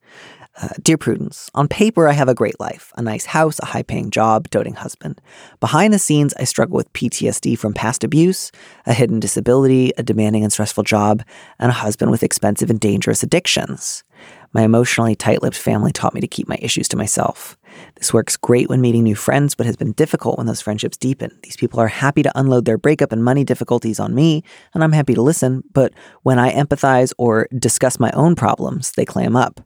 Uh, 0.60 0.68
Dear 0.82 0.98
Prudence, 0.98 1.50
on 1.54 1.66
paper, 1.66 2.08
I 2.08 2.12
have 2.12 2.28
a 2.28 2.34
great 2.34 2.60
life 2.60 2.92
a 2.96 3.02
nice 3.02 3.24
house, 3.24 3.58
a 3.60 3.66
high 3.66 3.82
paying 3.82 4.10
job, 4.10 4.50
doting 4.50 4.74
husband. 4.74 5.18
Behind 5.60 5.94
the 5.94 5.98
scenes, 5.98 6.34
I 6.38 6.44
struggle 6.44 6.76
with 6.76 6.92
PTSD 6.92 7.58
from 7.58 7.72
past 7.72 8.04
abuse, 8.04 8.52
a 8.84 8.92
hidden 8.92 9.18
disability, 9.18 9.92
a 9.96 10.02
demanding 10.02 10.42
and 10.42 10.52
stressful 10.52 10.84
job, 10.84 11.22
and 11.58 11.70
a 11.70 11.74
husband 11.74 12.10
with 12.10 12.22
expensive 12.22 12.68
and 12.68 12.78
dangerous 12.78 13.22
addictions. 13.22 14.04
My 14.52 14.62
emotionally 14.62 15.14
tight 15.14 15.42
lipped 15.42 15.56
family 15.56 15.90
taught 15.90 16.12
me 16.12 16.20
to 16.20 16.26
keep 16.26 16.46
my 16.46 16.58
issues 16.60 16.86
to 16.88 16.98
myself. 16.98 17.56
This 17.94 18.12
works 18.12 18.36
great 18.36 18.68
when 18.68 18.82
meeting 18.82 19.04
new 19.04 19.14
friends, 19.14 19.54
but 19.54 19.64
has 19.64 19.76
been 19.76 19.92
difficult 19.92 20.36
when 20.36 20.46
those 20.46 20.60
friendships 20.60 20.98
deepen. 20.98 21.38
These 21.42 21.56
people 21.56 21.80
are 21.80 21.88
happy 21.88 22.22
to 22.22 22.38
unload 22.38 22.66
their 22.66 22.76
breakup 22.76 23.12
and 23.12 23.24
money 23.24 23.44
difficulties 23.44 23.98
on 23.98 24.14
me, 24.14 24.44
and 24.74 24.84
I'm 24.84 24.92
happy 24.92 25.14
to 25.14 25.22
listen, 25.22 25.64
but 25.72 25.94
when 26.22 26.38
I 26.38 26.52
empathize 26.52 27.14
or 27.16 27.48
discuss 27.58 27.98
my 27.98 28.10
own 28.10 28.34
problems, 28.34 28.92
they 28.92 29.06
clam 29.06 29.34
up. 29.34 29.62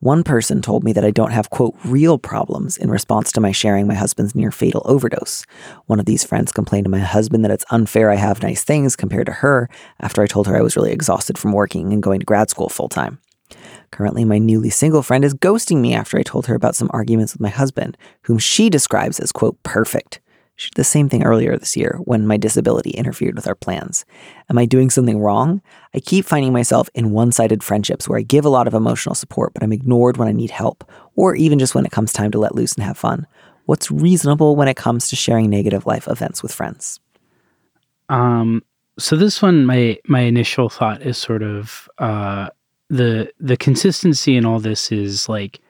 One 0.00 0.24
person 0.24 0.60
told 0.60 0.84
me 0.84 0.92
that 0.92 1.06
I 1.06 1.10
don't 1.10 1.32
have, 1.32 1.48
quote, 1.48 1.74
real 1.82 2.18
problems 2.18 2.76
in 2.76 2.90
response 2.90 3.32
to 3.32 3.40
my 3.40 3.50
sharing 3.50 3.86
my 3.86 3.94
husband's 3.94 4.34
near 4.34 4.50
fatal 4.50 4.82
overdose. 4.84 5.46
One 5.86 5.98
of 5.98 6.04
these 6.04 6.22
friends 6.22 6.52
complained 6.52 6.84
to 6.84 6.90
my 6.90 6.98
husband 6.98 7.42
that 7.44 7.50
it's 7.50 7.64
unfair 7.70 8.10
I 8.10 8.16
have 8.16 8.42
nice 8.42 8.62
things 8.62 8.94
compared 8.94 9.24
to 9.24 9.32
her 9.32 9.70
after 9.98 10.22
I 10.22 10.26
told 10.26 10.48
her 10.48 10.56
I 10.56 10.60
was 10.60 10.76
really 10.76 10.92
exhausted 10.92 11.38
from 11.38 11.52
working 11.52 11.94
and 11.94 12.02
going 12.02 12.20
to 12.20 12.26
grad 12.26 12.50
school 12.50 12.68
full 12.68 12.90
time. 12.90 13.20
Currently, 13.90 14.26
my 14.26 14.36
newly 14.36 14.68
single 14.68 15.02
friend 15.02 15.24
is 15.24 15.32
ghosting 15.32 15.78
me 15.78 15.94
after 15.94 16.18
I 16.18 16.22
told 16.22 16.46
her 16.46 16.54
about 16.54 16.76
some 16.76 16.90
arguments 16.92 17.32
with 17.32 17.40
my 17.40 17.48
husband, 17.48 17.96
whom 18.22 18.38
she 18.38 18.68
describes 18.68 19.18
as, 19.18 19.32
quote, 19.32 19.62
perfect. 19.62 20.20
The 20.74 20.84
same 20.84 21.08
thing 21.08 21.22
earlier 21.22 21.56
this 21.58 21.76
year 21.76 21.98
when 22.04 22.26
my 22.26 22.38
disability 22.38 22.90
interfered 22.90 23.36
with 23.36 23.46
our 23.46 23.54
plans. 23.54 24.06
Am 24.48 24.56
I 24.56 24.64
doing 24.64 24.88
something 24.88 25.20
wrong? 25.20 25.60
I 25.94 26.00
keep 26.00 26.24
finding 26.24 26.52
myself 26.52 26.88
in 26.94 27.10
one 27.10 27.30
sided 27.30 27.62
friendships 27.62 28.08
where 28.08 28.18
I 28.18 28.22
give 28.22 28.46
a 28.46 28.50
lot 28.50 28.66
of 28.66 28.72
emotional 28.72 29.14
support, 29.14 29.52
but 29.52 29.62
I'm 29.62 29.72
ignored 29.72 30.16
when 30.16 30.28
I 30.28 30.32
need 30.32 30.50
help, 30.50 30.90
or 31.14 31.36
even 31.36 31.58
just 31.58 31.74
when 31.74 31.84
it 31.84 31.92
comes 31.92 32.12
time 32.12 32.30
to 32.30 32.38
let 32.38 32.54
loose 32.54 32.72
and 32.74 32.84
have 32.84 32.96
fun. 32.96 33.26
What's 33.66 33.90
reasonable 33.90 34.56
when 34.56 34.68
it 34.68 34.76
comes 34.76 35.08
to 35.08 35.16
sharing 35.16 35.50
negative 35.50 35.84
life 35.84 36.08
events 36.08 36.42
with 36.42 36.52
friends? 36.52 37.00
Um, 38.08 38.62
so 38.98 39.16
this 39.16 39.42
one, 39.42 39.66
my 39.66 39.98
my 40.06 40.20
initial 40.20 40.68
thought 40.68 41.02
is 41.02 41.18
sort 41.18 41.42
of 41.42 41.88
uh, 41.98 42.48
the 42.88 43.30
the 43.38 43.56
consistency 43.56 44.36
in 44.36 44.46
all 44.46 44.60
this 44.60 44.90
is 44.90 45.28
like 45.28 45.60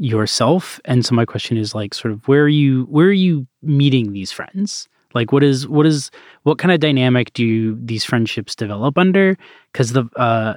yourself, 0.00 0.80
and 0.86 1.04
so 1.04 1.14
my 1.14 1.24
question 1.24 1.56
is 1.56 1.74
like 1.74 1.94
sort 1.94 2.12
of 2.12 2.26
where 2.26 2.42
are 2.42 2.48
you 2.48 2.84
where 2.84 3.06
are 3.06 3.12
you 3.12 3.46
meeting 3.62 4.12
these 4.12 4.32
friends? 4.32 4.88
Like 5.14 5.30
what 5.30 5.42
is 5.42 5.68
what 5.68 5.86
is 5.86 6.10
what 6.44 6.58
kind 6.58 6.72
of 6.72 6.80
dynamic 6.80 7.32
do 7.34 7.76
these 7.76 8.04
friendships 8.04 8.54
develop 8.54 8.96
under? 8.96 9.36
Because 9.72 9.92
the 9.92 10.04
uh, 10.16 10.54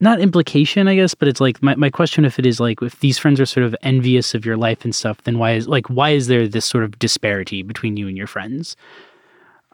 not 0.00 0.20
implication, 0.20 0.88
I 0.88 0.94
guess, 0.94 1.14
but 1.14 1.26
it's 1.26 1.40
like 1.40 1.62
my, 1.62 1.74
my 1.74 1.90
question 1.90 2.24
if 2.24 2.38
it 2.38 2.46
is 2.46 2.60
like 2.60 2.82
if 2.82 3.00
these 3.00 3.18
friends 3.18 3.40
are 3.40 3.46
sort 3.46 3.66
of 3.66 3.74
envious 3.82 4.34
of 4.34 4.44
your 4.46 4.56
life 4.56 4.84
and 4.84 4.94
stuff, 4.94 5.22
then 5.24 5.38
why 5.38 5.52
is 5.52 5.66
like 5.66 5.88
why 5.88 6.10
is 6.10 6.28
there 6.28 6.46
this 6.46 6.66
sort 6.66 6.84
of 6.84 6.98
disparity 6.98 7.62
between 7.62 7.96
you 7.96 8.06
and 8.06 8.16
your 8.16 8.26
friends? 8.28 8.76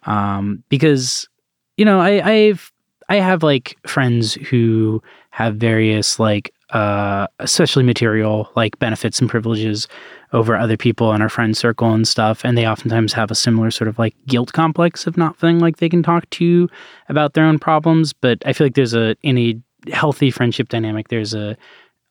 Um, 0.05 0.65
because 0.71 1.29
you 1.77 1.85
know, 1.85 2.01
I 2.01 2.27
I've 2.27 2.73
I 3.09 3.17
have 3.17 3.43
like 3.43 3.77
friends 3.87 4.35
who 4.35 5.03
have 5.31 5.57
various 5.57 6.19
like 6.19 6.55
uh 6.73 7.27
especially 7.39 7.83
material 7.83 8.51
like 8.57 8.79
benefits 8.79 9.21
and 9.21 9.29
privileges 9.29 9.89
over 10.33 10.57
other 10.57 10.77
people 10.77 11.13
in 11.13 11.21
our 11.21 11.29
friend 11.29 11.57
circle 11.57 11.93
and 11.93 12.09
stuff. 12.09 12.45
And 12.45 12.57
they 12.57 12.67
oftentimes 12.67 13.13
have 13.13 13.31
a 13.31 13.35
similar 13.35 13.71
sort 13.71 13.89
of 13.89 13.99
like 13.99 14.15
guilt 14.27 14.53
complex 14.53 15.07
of 15.07 15.17
not 15.17 15.37
feeling 15.37 15.59
like 15.59 15.77
they 15.77 15.89
can 15.89 16.03
talk 16.03 16.29
to 16.31 16.69
about 17.09 17.35
their 17.35 17.45
own 17.45 17.59
problems. 17.59 18.13
But 18.13 18.43
i 18.47 18.53
feel 18.53 18.67
like 18.67 18.75
there's 18.75 18.95
a 18.95 19.17
any 19.23 19.61
healthy 19.93 20.31
friendship 20.31 20.69
dynamic 20.69 21.09
there's 21.09 21.35
a 21.35 21.57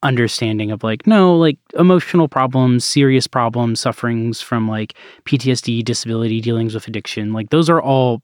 understanding 0.04 0.72
of 0.72 0.84
like 0.84 1.08
no 1.08 1.38
like 1.38 1.58
emotional 1.78 2.28
problems 2.28 2.84
serious 2.84 3.28
problems 3.28 3.80
sufferings 3.80 4.42
from 4.42 4.68
like 4.68 4.96
ptsd 5.26 5.86
disability 5.86 6.42
dealings 6.42 6.74
with 6.74 6.88
addiction 6.88 7.32
like 7.32 7.50
those 7.50 7.70
are 7.70 7.82
all 7.82 8.22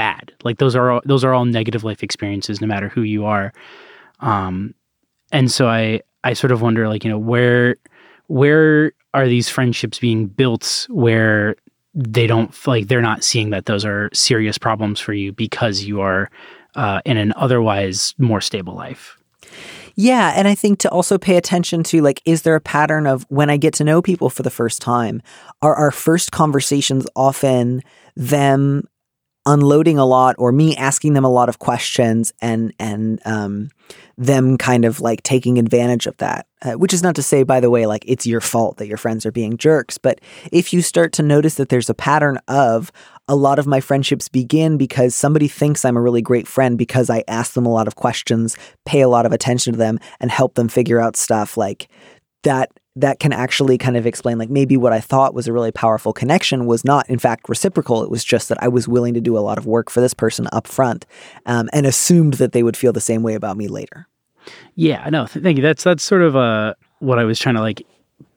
bad. 0.00 0.32
Like 0.44 0.56
those 0.56 0.74
are 0.74 0.90
all, 0.92 1.02
those 1.04 1.24
are 1.24 1.34
all 1.34 1.44
negative 1.44 1.84
life 1.84 2.02
experiences 2.02 2.60
no 2.62 2.66
matter 2.66 2.88
who 2.88 3.02
you 3.02 3.26
are. 3.26 3.52
Um 4.20 4.74
and 5.32 5.50
so 5.50 5.68
i 5.68 6.00
i 6.24 6.32
sort 6.32 6.52
of 6.52 6.62
wonder 6.62 6.88
like 6.88 7.04
you 7.04 7.10
know 7.10 7.18
where 7.18 7.76
where 8.26 8.92
are 9.12 9.26
these 9.26 9.48
friendships 9.48 9.98
being 9.98 10.26
built 10.26 10.86
where 10.88 11.56
they 11.94 12.26
don't 12.26 12.54
like 12.66 12.86
they're 12.86 13.02
not 13.02 13.24
seeing 13.24 13.50
that 13.50 13.66
those 13.66 13.84
are 13.84 14.08
serious 14.12 14.58
problems 14.58 15.00
for 15.00 15.12
you 15.12 15.32
because 15.32 15.82
you 15.82 16.00
are 16.00 16.30
uh, 16.76 17.00
in 17.04 17.16
an 17.16 17.32
otherwise 17.36 18.14
more 18.18 18.40
stable 18.40 18.74
life? 18.74 19.16
Yeah, 19.96 20.32
and 20.36 20.46
I 20.46 20.54
think 20.54 20.78
to 20.80 20.90
also 20.90 21.18
pay 21.18 21.36
attention 21.36 21.82
to 21.84 22.00
like, 22.00 22.22
is 22.24 22.42
there 22.42 22.54
a 22.54 22.60
pattern 22.60 23.06
of 23.06 23.26
when 23.28 23.50
I 23.50 23.56
get 23.56 23.74
to 23.74 23.84
know 23.84 24.00
people 24.00 24.30
for 24.30 24.42
the 24.42 24.50
first 24.50 24.80
time, 24.80 25.20
are 25.60 25.74
our 25.74 25.90
first 25.90 26.30
conversations 26.30 27.06
often 27.16 27.82
them 28.16 28.84
unloading 29.46 29.98
a 29.98 30.06
lot 30.06 30.36
or 30.38 30.52
me 30.52 30.76
asking 30.76 31.14
them 31.14 31.24
a 31.24 31.30
lot 31.30 31.48
of 31.48 31.58
questions 31.58 32.32
and 32.40 32.72
and 32.78 33.20
um, 33.24 33.70
them 34.20 34.58
kind 34.58 34.84
of 34.84 35.00
like 35.00 35.22
taking 35.22 35.58
advantage 35.58 36.06
of 36.06 36.16
that 36.18 36.46
uh, 36.62 36.72
which 36.72 36.92
is 36.92 37.02
not 37.02 37.14
to 37.14 37.22
say 37.22 37.42
by 37.42 37.58
the 37.58 37.70
way 37.70 37.86
like 37.86 38.04
it's 38.06 38.26
your 38.26 38.40
fault 38.40 38.76
that 38.76 38.86
your 38.86 38.98
friends 38.98 39.24
are 39.24 39.32
being 39.32 39.56
jerks 39.56 39.96
but 39.96 40.20
if 40.52 40.72
you 40.72 40.82
start 40.82 41.12
to 41.12 41.22
notice 41.22 41.54
that 41.54 41.70
there's 41.70 41.88
a 41.88 41.94
pattern 41.94 42.38
of 42.46 42.92
a 43.30 43.36
lot 43.36 43.60
of 43.60 43.66
my 43.66 43.80
friendships 43.80 44.28
begin 44.28 44.76
because 44.76 45.14
somebody 45.14 45.46
thinks 45.46 45.84
I'm 45.84 45.96
a 45.96 46.00
really 46.02 46.20
great 46.20 46.48
friend 46.48 46.76
because 46.76 47.08
I 47.08 47.22
ask 47.28 47.52
them 47.52 47.64
a 47.64 47.70
lot 47.70 47.86
of 47.86 47.94
questions, 47.94 48.56
pay 48.84 49.02
a 49.02 49.08
lot 49.08 49.24
of 49.24 49.30
attention 49.30 49.72
to 49.72 49.78
them, 49.78 50.00
and 50.18 50.32
help 50.32 50.54
them 50.54 50.66
figure 50.66 50.98
out 50.98 51.14
stuff 51.16 51.56
like 51.56 51.88
that. 52.42 52.70
That 52.96 53.20
can 53.20 53.32
actually 53.32 53.78
kind 53.78 53.96
of 53.96 54.04
explain, 54.04 54.36
like, 54.36 54.50
maybe 54.50 54.76
what 54.76 54.92
I 54.92 54.98
thought 54.98 55.32
was 55.32 55.46
a 55.46 55.52
really 55.52 55.70
powerful 55.70 56.12
connection 56.12 56.66
was 56.66 56.84
not, 56.84 57.08
in 57.08 57.20
fact, 57.20 57.48
reciprocal. 57.48 58.02
It 58.02 58.10
was 58.10 58.24
just 58.24 58.48
that 58.48 58.60
I 58.60 58.66
was 58.66 58.88
willing 58.88 59.14
to 59.14 59.20
do 59.20 59.38
a 59.38 59.40
lot 59.40 59.58
of 59.58 59.64
work 59.64 59.90
for 59.90 60.00
this 60.00 60.12
person 60.12 60.48
up 60.52 60.66
front 60.66 61.06
um, 61.46 61.70
and 61.72 61.86
assumed 61.86 62.34
that 62.34 62.50
they 62.50 62.64
would 62.64 62.76
feel 62.76 62.92
the 62.92 63.00
same 63.00 63.22
way 63.22 63.34
about 63.34 63.56
me 63.56 63.68
later. 63.68 64.08
Yeah, 64.74 65.08
no, 65.08 65.26
th- 65.26 65.42
thank 65.42 65.56
you. 65.56 65.62
That's 65.62 65.84
that's 65.84 66.02
sort 66.02 66.22
of 66.22 66.34
uh 66.34 66.74
what 66.98 67.18
I 67.18 67.24
was 67.24 67.38
trying 67.38 67.54
to 67.54 67.60
like 67.60 67.86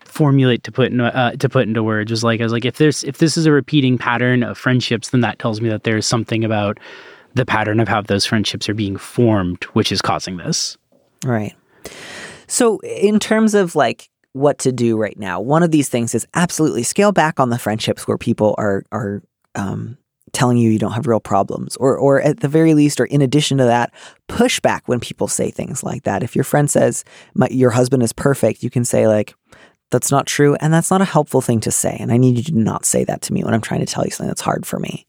formulate 0.06 0.64
to 0.66 0.72
put 0.72 0.92
in, 0.92 1.02
uh, 1.02 1.32
to 1.32 1.50
put 1.50 1.68
into 1.68 1.82
words 1.82 2.12
was 2.12 2.24
like 2.24 2.40
I 2.40 2.44
was 2.44 2.54
like 2.54 2.66
if 2.66 2.78
there's 2.78 3.04
if 3.04 3.18
this 3.18 3.38
is 3.38 3.48
a 3.48 3.52
repeating 3.52 3.98
pattern 3.98 4.44
of 4.44 4.58
friendships, 4.58 5.10
then 5.10 5.22
that 5.22 5.40
tells 5.40 5.62
me 5.62 5.70
that 5.70 5.84
there's 5.84 6.06
something 6.06 6.44
about 6.44 6.80
the 7.34 7.46
pattern 7.46 7.80
of 7.80 7.88
how 7.88 8.02
those 8.02 8.26
friendships 8.26 8.70
are 8.70 8.76
being 8.76 8.98
formed, 8.98 9.64
which 9.74 9.92
is 9.92 10.02
causing 10.02 10.38
this. 10.38 10.78
Right. 11.26 11.56
So, 12.54 12.78
in 12.82 13.20
terms 13.20 13.56
of 13.56 13.76
like 13.76 14.12
what 14.34 14.60
to 14.60 14.72
do 14.72 14.96
right 14.96 15.18
now, 15.18 15.42
one 15.42 15.64
of 15.64 15.72
these 15.72 15.90
things 15.90 16.14
is 16.14 16.28
absolutely 16.36 16.84
scale 16.84 17.12
back 17.12 17.40
on 17.40 17.50
the 17.50 17.58
friendships 17.58 18.08
where 18.08 18.20
people 18.20 18.54
are 18.60 18.84
are 18.92 19.24
um, 19.56 19.98
telling 20.34 20.58
you 20.58 20.70
you 20.70 20.78
don't 20.78 20.92
have 20.92 21.08
real 21.08 21.20
problems 21.20 21.76
or 21.78 21.98
or 21.98 22.22
at 22.22 22.42
the 22.42 22.48
very 22.48 22.76
least 22.76 23.00
or 23.00 23.06
in 23.06 23.24
addition 23.24 23.58
to 23.58 23.64
that 23.64 23.92
push 24.28 24.60
back 24.60 24.88
when 24.88 25.00
people 25.00 25.28
say 25.28 25.50
things 25.50 25.84
like 25.84 26.04
that. 26.04 26.22
If 26.22 26.36
your 26.36 26.44
friend 26.44 26.70
says 26.70 27.04
your 27.50 27.72
husband 27.72 28.04
is 28.04 28.14
perfect 28.14 28.62
you 28.62 28.70
can 28.70 28.86
say 28.86 29.08
like 29.08 29.34
that's 29.90 30.12
not 30.12 30.28
true 30.28 30.56
and 30.62 30.72
that's 30.72 30.92
not 30.92 31.02
a 31.02 31.06
helpful 31.06 31.42
thing 31.42 31.60
to 31.60 31.70
say 31.70 31.96
and 32.00 32.12
i 32.12 32.18
need 32.18 32.36
you 32.36 32.44
to 32.44 32.58
not 32.58 32.84
say 32.84 33.04
that 33.04 33.22
to 33.22 33.32
me 33.32 33.44
when 33.44 33.54
i'm 33.54 33.62
trying 33.62 33.80
to 33.80 33.86
tell 33.86 34.04
you 34.04 34.10
something 34.10 34.28
that's 34.28 34.42
hard 34.42 34.66
for 34.66 34.80
me. 34.80 35.06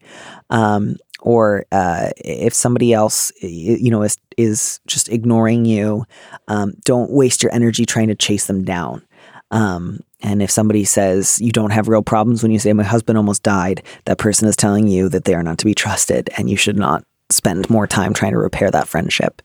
Um, 0.51 0.97
or 1.25 1.64
uh, 1.73 2.11
if 2.19 2.54
somebody 2.54 2.93
else 2.93 3.33
you 3.40 3.90
know 3.90 4.02
is, 4.02 4.16
is 4.37 4.78
just 4.87 5.09
ignoring 5.09 5.64
you 5.64 6.04
um, 6.49 6.75
don't 6.85 7.11
waste 7.11 7.43
your 7.43 7.52
energy 7.52 7.85
trying 7.85 8.09
to 8.09 8.14
chase 8.14 8.47
them 8.47 8.62
down 8.62 9.04
um, 9.50 9.99
and 10.21 10.43
if 10.43 10.50
somebody 10.50 10.85
says 10.85 11.40
you 11.40 11.50
don't 11.50 11.71
have 11.71 11.88
real 11.88 12.02
problems 12.02 12.43
when 12.43 12.52
you 12.52 12.59
say 12.59 12.73
my 12.73 12.85
husband 12.85 13.19
almost 13.19 13.43
died 13.43 13.83
that 14.04 14.19
person 14.19 14.47
is 14.47 14.57
telling 14.57 14.87
you 14.87 15.09
that 15.09 15.25
they 15.25 15.35
are 15.35 15.43
not 15.43 15.59
to 15.59 15.64
be 15.64 15.75
trusted 15.75 16.31
and 16.37 16.49
you 16.49 16.57
should 16.57 16.76
not 16.76 17.04
spend 17.31 17.69
more 17.69 17.87
time 17.87 18.12
trying 18.12 18.33
to 18.33 18.38
repair 18.38 18.71
that 18.71 18.87
friendship 18.87 19.43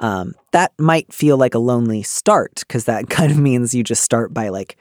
um, 0.00 0.34
that 0.52 0.72
might 0.78 1.12
feel 1.12 1.36
like 1.36 1.54
a 1.54 1.58
lonely 1.58 2.02
start 2.02 2.60
because 2.60 2.86
that 2.86 3.08
kind 3.10 3.30
of 3.30 3.38
means 3.38 3.74
you 3.74 3.84
just 3.84 4.02
start 4.02 4.34
by 4.34 4.48
like 4.48 4.76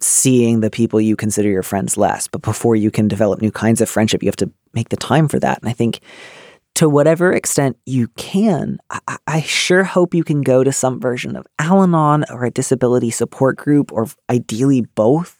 seeing 0.00 0.60
the 0.60 0.70
people 0.70 1.00
you 1.00 1.16
consider 1.16 1.48
your 1.48 1.62
friends 1.62 1.96
less. 1.96 2.28
But 2.28 2.42
before 2.42 2.76
you 2.76 2.90
can 2.90 3.08
develop 3.08 3.40
new 3.40 3.50
kinds 3.50 3.80
of 3.80 3.88
friendship, 3.88 4.22
you 4.22 4.28
have 4.28 4.36
to 4.36 4.50
make 4.74 4.90
the 4.90 4.96
time 4.96 5.28
for 5.28 5.38
that. 5.40 5.60
And 5.60 5.68
I 5.68 5.72
think 5.72 6.00
to 6.74 6.88
whatever 6.88 7.32
extent 7.32 7.76
you 7.86 8.08
can, 8.08 8.78
I, 8.90 9.16
I 9.26 9.40
sure 9.42 9.84
hope 9.84 10.12
you 10.12 10.24
can 10.24 10.42
go 10.42 10.64
to 10.64 10.72
some 10.72 11.00
version 11.00 11.36
of 11.36 11.46
Al 11.58 11.82
Anon 11.82 12.24
or 12.30 12.44
a 12.44 12.50
disability 12.50 13.10
support 13.10 13.56
group, 13.56 13.92
or 13.92 14.08
ideally 14.28 14.80
both. 14.80 15.38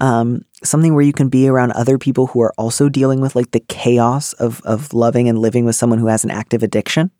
Um, 0.00 0.42
something 0.62 0.94
where 0.94 1.02
you 1.02 1.12
can 1.12 1.28
be 1.28 1.48
around 1.48 1.72
other 1.72 1.98
people 1.98 2.28
who 2.28 2.40
are 2.42 2.54
also 2.56 2.88
dealing 2.88 3.20
with 3.20 3.34
like 3.34 3.50
the 3.50 3.60
chaos 3.60 4.32
of 4.34 4.60
of 4.62 4.94
loving 4.94 5.28
and 5.28 5.40
living 5.40 5.64
with 5.64 5.74
someone 5.74 5.98
who 5.98 6.06
has 6.06 6.22
an 6.22 6.30
active 6.30 6.62
addiction, 6.62 7.10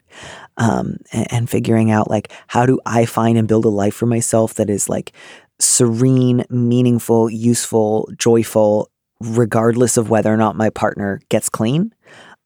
um, 0.57 0.99
and, 1.13 1.33
and 1.33 1.51
figuring 1.51 1.91
out 1.91 2.09
like 2.09 2.33
how 2.47 2.65
do 2.65 2.79
I 2.87 3.07
find 3.07 3.37
and 3.37 3.49
build 3.49 3.65
a 3.65 3.71
life 3.71 3.95
for 3.95 4.07
myself 4.07 4.55
that 4.55 4.71
is 4.71 4.89
like 4.89 5.13
serene, 5.59 6.45
meaningful, 6.49 7.29
useful, 7.29 8.09
joyful, 8.17 8.89
regardless 9.21 9.97
of 9.97 10.11
whether 10.11 10.33
or 10.33 10.37
not 10.37 10.57
my 10.57 10.71
partner 10.71 11.21
gets 11.29 11.49
clean. 11.49 11.93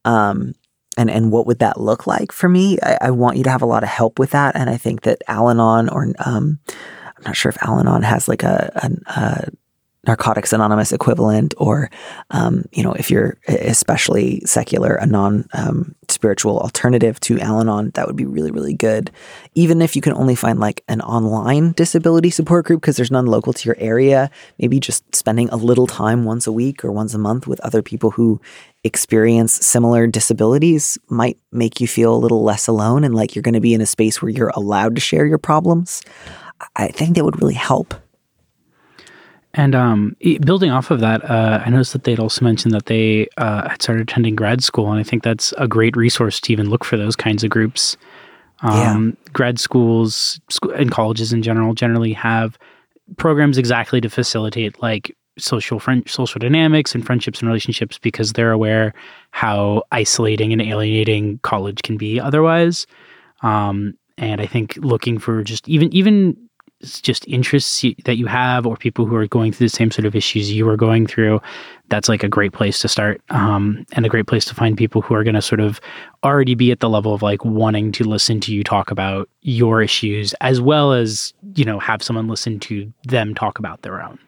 Um, 0.05 0.55
and 0.99 1.11
and 1.11 1.31
what 1.31 1.47
would 1.47 1.61
that 1.61 1.81
look 1.81 2.07
like 2.07 2.33
for 2.33 2.49
me? 2.49 2.79
I, 2.83 2.99
I, 3.03 3.11
want 3.13 3.39
you 3.39 3.45
to 3.45 3.51
have 3.51 3.63
a 3.63 3.67
lot 3.67 3.83
of 3.83 3.89
help 3.89 4.19
with 4.19 4.31
that, 4.31 4.57
and 4.57 4.69
I 4.69 4.77
think 4.77 5.03
that 5.03 5.23
Al-Anon 5.27 5.89
or 5.89 6.13
um, 6.19 6.59
I'm 7.17 7.23
not 7.25 7.37
sure 7.37 7.49
if 7.49 7.63
Al-Anon 7.63 8.03
has 8.03 8.29
like 8.29 8.43
a, 8.43 8.71
a, 8.75 9.11
a 9.11 9.49
Narcotics 10.05 10.53
Anonymous 10.53 10.93
equivalent, 10.93 11.55
or 11.59 11.89
um, 12.31 12.65
you 12.73 12.83
know, 12.83 12.93
if 12.93 13.11
you're 13.11 13.39
especially 13.47 14.41
secular, 14.45 14.95
a 14.97 15.07
non 15.07 15.47
um, 15.53 15.95
spiritual 16.09 16.59
alternative 16.59 17.21
to 17.21 17.39
Al 17.39 17.61
Anon, 17.61 17.91
that 17.95 18.07
would 18.07 18.17
be 18.17 18.27
really, 18.27 18.51
really 18.51 18.75
good. 18.75 19.13
Even 19.55 19.81
if 19.81 19.95
you 19.95 20.03
can 20.03 20.13
only 20.15 20.35
find 20.35 20.59
like 20.59 20.83
an 20.89 21.01
online 21.03 21.73
disability 21.73 22.31
support 22.31 22.67
group 22.67 22.81
because 22.81 22.97
there's 22.97 23.13
none 23.13 23.27
local 23.27 23.53
to 23.53 23.69
your 23.69 23.77
area, 23.79 24.29
maybe 24.59 24.81
just 24.81 25.15
spending 25.15 25.49
a 25.51 25.57
little 25.57 25.87
time 25.87 26.25
once 26.25 26.49
a 26.49 26.53
week 26.53 26.85
or 26.85 26.91
once 26.91 27.15
a 27.15 27.19
month 27.19 27.47
with 27.47 27.61
other 27.61 27.83
people 27.83 28.11
who 28.11 28.41
experience 28.85 29.53
similar 29.53 30.09
disabilities 30.09 30.99
might 31.09 31.39
make 31.53 31.81
you 31.81 31.87
feel 31.87 32.15
a 32.15 32.19
little 32.19 32.43
less 32.43 32.67
alone 32.67 33.05
and 33.05 33.15
like 33.15 33.37
you're 33.37 33.43
going 33.43 33.55
to 33.55 33.61
be 33.61 33.75
in 33.75 33.81
a 33.81 33.87
space 33.87 34.21
where 34.21 34.31
you're 34.31 34.53
allowed 34.57 34.97
to 34.97 35.01
share 35.01 35.27
your 35.27 35.39
problems. 35.39 36.03
I 36.77 36.89
think 36.89 37.15
that 37.15 37.25
would 37.25 37.41
really 37.41 37.55
help. 37.55 37.95
And 39.55 39.75
um, 39.75 40.17
building 40.41 40.71
off 40.71 40.91
of 40.91 41.01
that, 41.01 41.23
uh, 41.29 41.63
I 41.65 41.69
noticed 41.69 41.93
that 41.93 42.05
they'd 42.05 42.19
also 42.19 42.43
mentioned 42.43 42.73
that 42.73 42.87
they 42.87 43.29
uh, 43.37 43.69
had 43.69 43.83
started 43.83 44.09
attending 44.09 44.35
grad 44.35 44.65
school, 44.65 44.91
and 44.91 44.99
I 44.99 45.03
think 45.03 45.23
that's 45.23 45.53
a 45.59 45.69
great 45.69 45.95
resource 45.95 46.41
to 46.41 46.53
even 46.53 46.71
look 46.71 46.85
for 46.85 46.97
those 46.97 47.17
kinds 47.17 47.45
of 47.45 47.51
groups. 47.51 47.97
Um, 48.63 49.09
yeah. 49.09 49.33
Grad 49.33 49.61
schools 49.61 50.41
and 50.75 50.91
colleges 50.91 51.33
in 51.33 51.43
general 51.43 51.75
generally 51.75 52.15
have 52.15 52.59
programs 53.19 53.59
exactly 53.59 54.01
to 54.01 54.09
facilitate 54.09 54.81
like 54.81 55.15
social 55.39 55.79
friend 55.79 56.09
social 56.09 56.39
dynamics 56.39 56.95
and 56.95 57.05
friendships 57.05 57.41
and 57.41 57.49
relationships 57.49 57.99
because 57.99 58.35
they're 58.35 58.53
aware 58.53 58.93
how 59.31 59.83
isolating 59.91 60.53
and 60.53 60.61
alienating 60.63 61.39
college 61.43 61.83
can 61.83 61.97
be 61.97 62.21
otherwise. 62.21 62.87
Um, 63.43 63.95
and 64.19 64.41
I 64.41 64.47
think 64.47 64.77
looking 64.77 65.19
for 65.19 65.43
just 65.43 65.69
even 65.69 65.93
even 65.93 66.37
just 67.01 67.27
interests 67.29 67.85
that 68.05 68.17
you 68.17 68.27
have 68.27 68.67
or 68.67 68.77
people 68.77 69.07
who 69.07 69.15
are 69.15 69.27
going 69.27 69.53
through 69.53 69.67
the 69.67 69.75
same 69.75 69.91
sort 69.91 70.05
of 70.05 70.15
issues 70.15 70.53
you 70.53 70.69
are 70.69 70.77
going 70.77 71.07
through 71.07 71.41
that's 71.89 72.09
like 72.09 72.23
a 72.23 72.29
great 72.29 72.53
place 72.53 72.81
to 72.81 72.89
start 72.89 73.21
um, 73.31 73.85
and 73.93 74.07
a 74.07 74.09
great 74.09 74.27
place 74.27 74.45
to 74.45 74.55
find 74.55 74.77
people 74.77 75.03
who 75.03 75.15
are 75.15 75.25
going 75.25 75.35
to 75.35 75.43
sort 75.43 75.61
of 75.61 75.81
already 76.25 76.55
be 76.55 76.71
at 76.71 76.81
the 76.81 76.89
level 76.89 77.15
of 77.15 77.23
like 77.23 77.45
wanting 77.45 77.93
to 77.93 78.05
listen 78.05 78.41
to 78.41 78.53
you 78.53 78.65
talk 78.65 78.91
about 78.91 79.29
your 79.43 79.83
issues 79.83 80.35
as 80.41 80.61
well 80.61 80.93
as 80.93 81.33
you 81.55 81.65
know 81.65 81.79
have 81.79 82.03
someone 82.03 82.29
listen 82.29 82.59
to 82.59 82.93
them 83.05 83.35
talk 83.35 83.59
about 83.59 83.83
their 83.83 84.03
own 84.03 84.19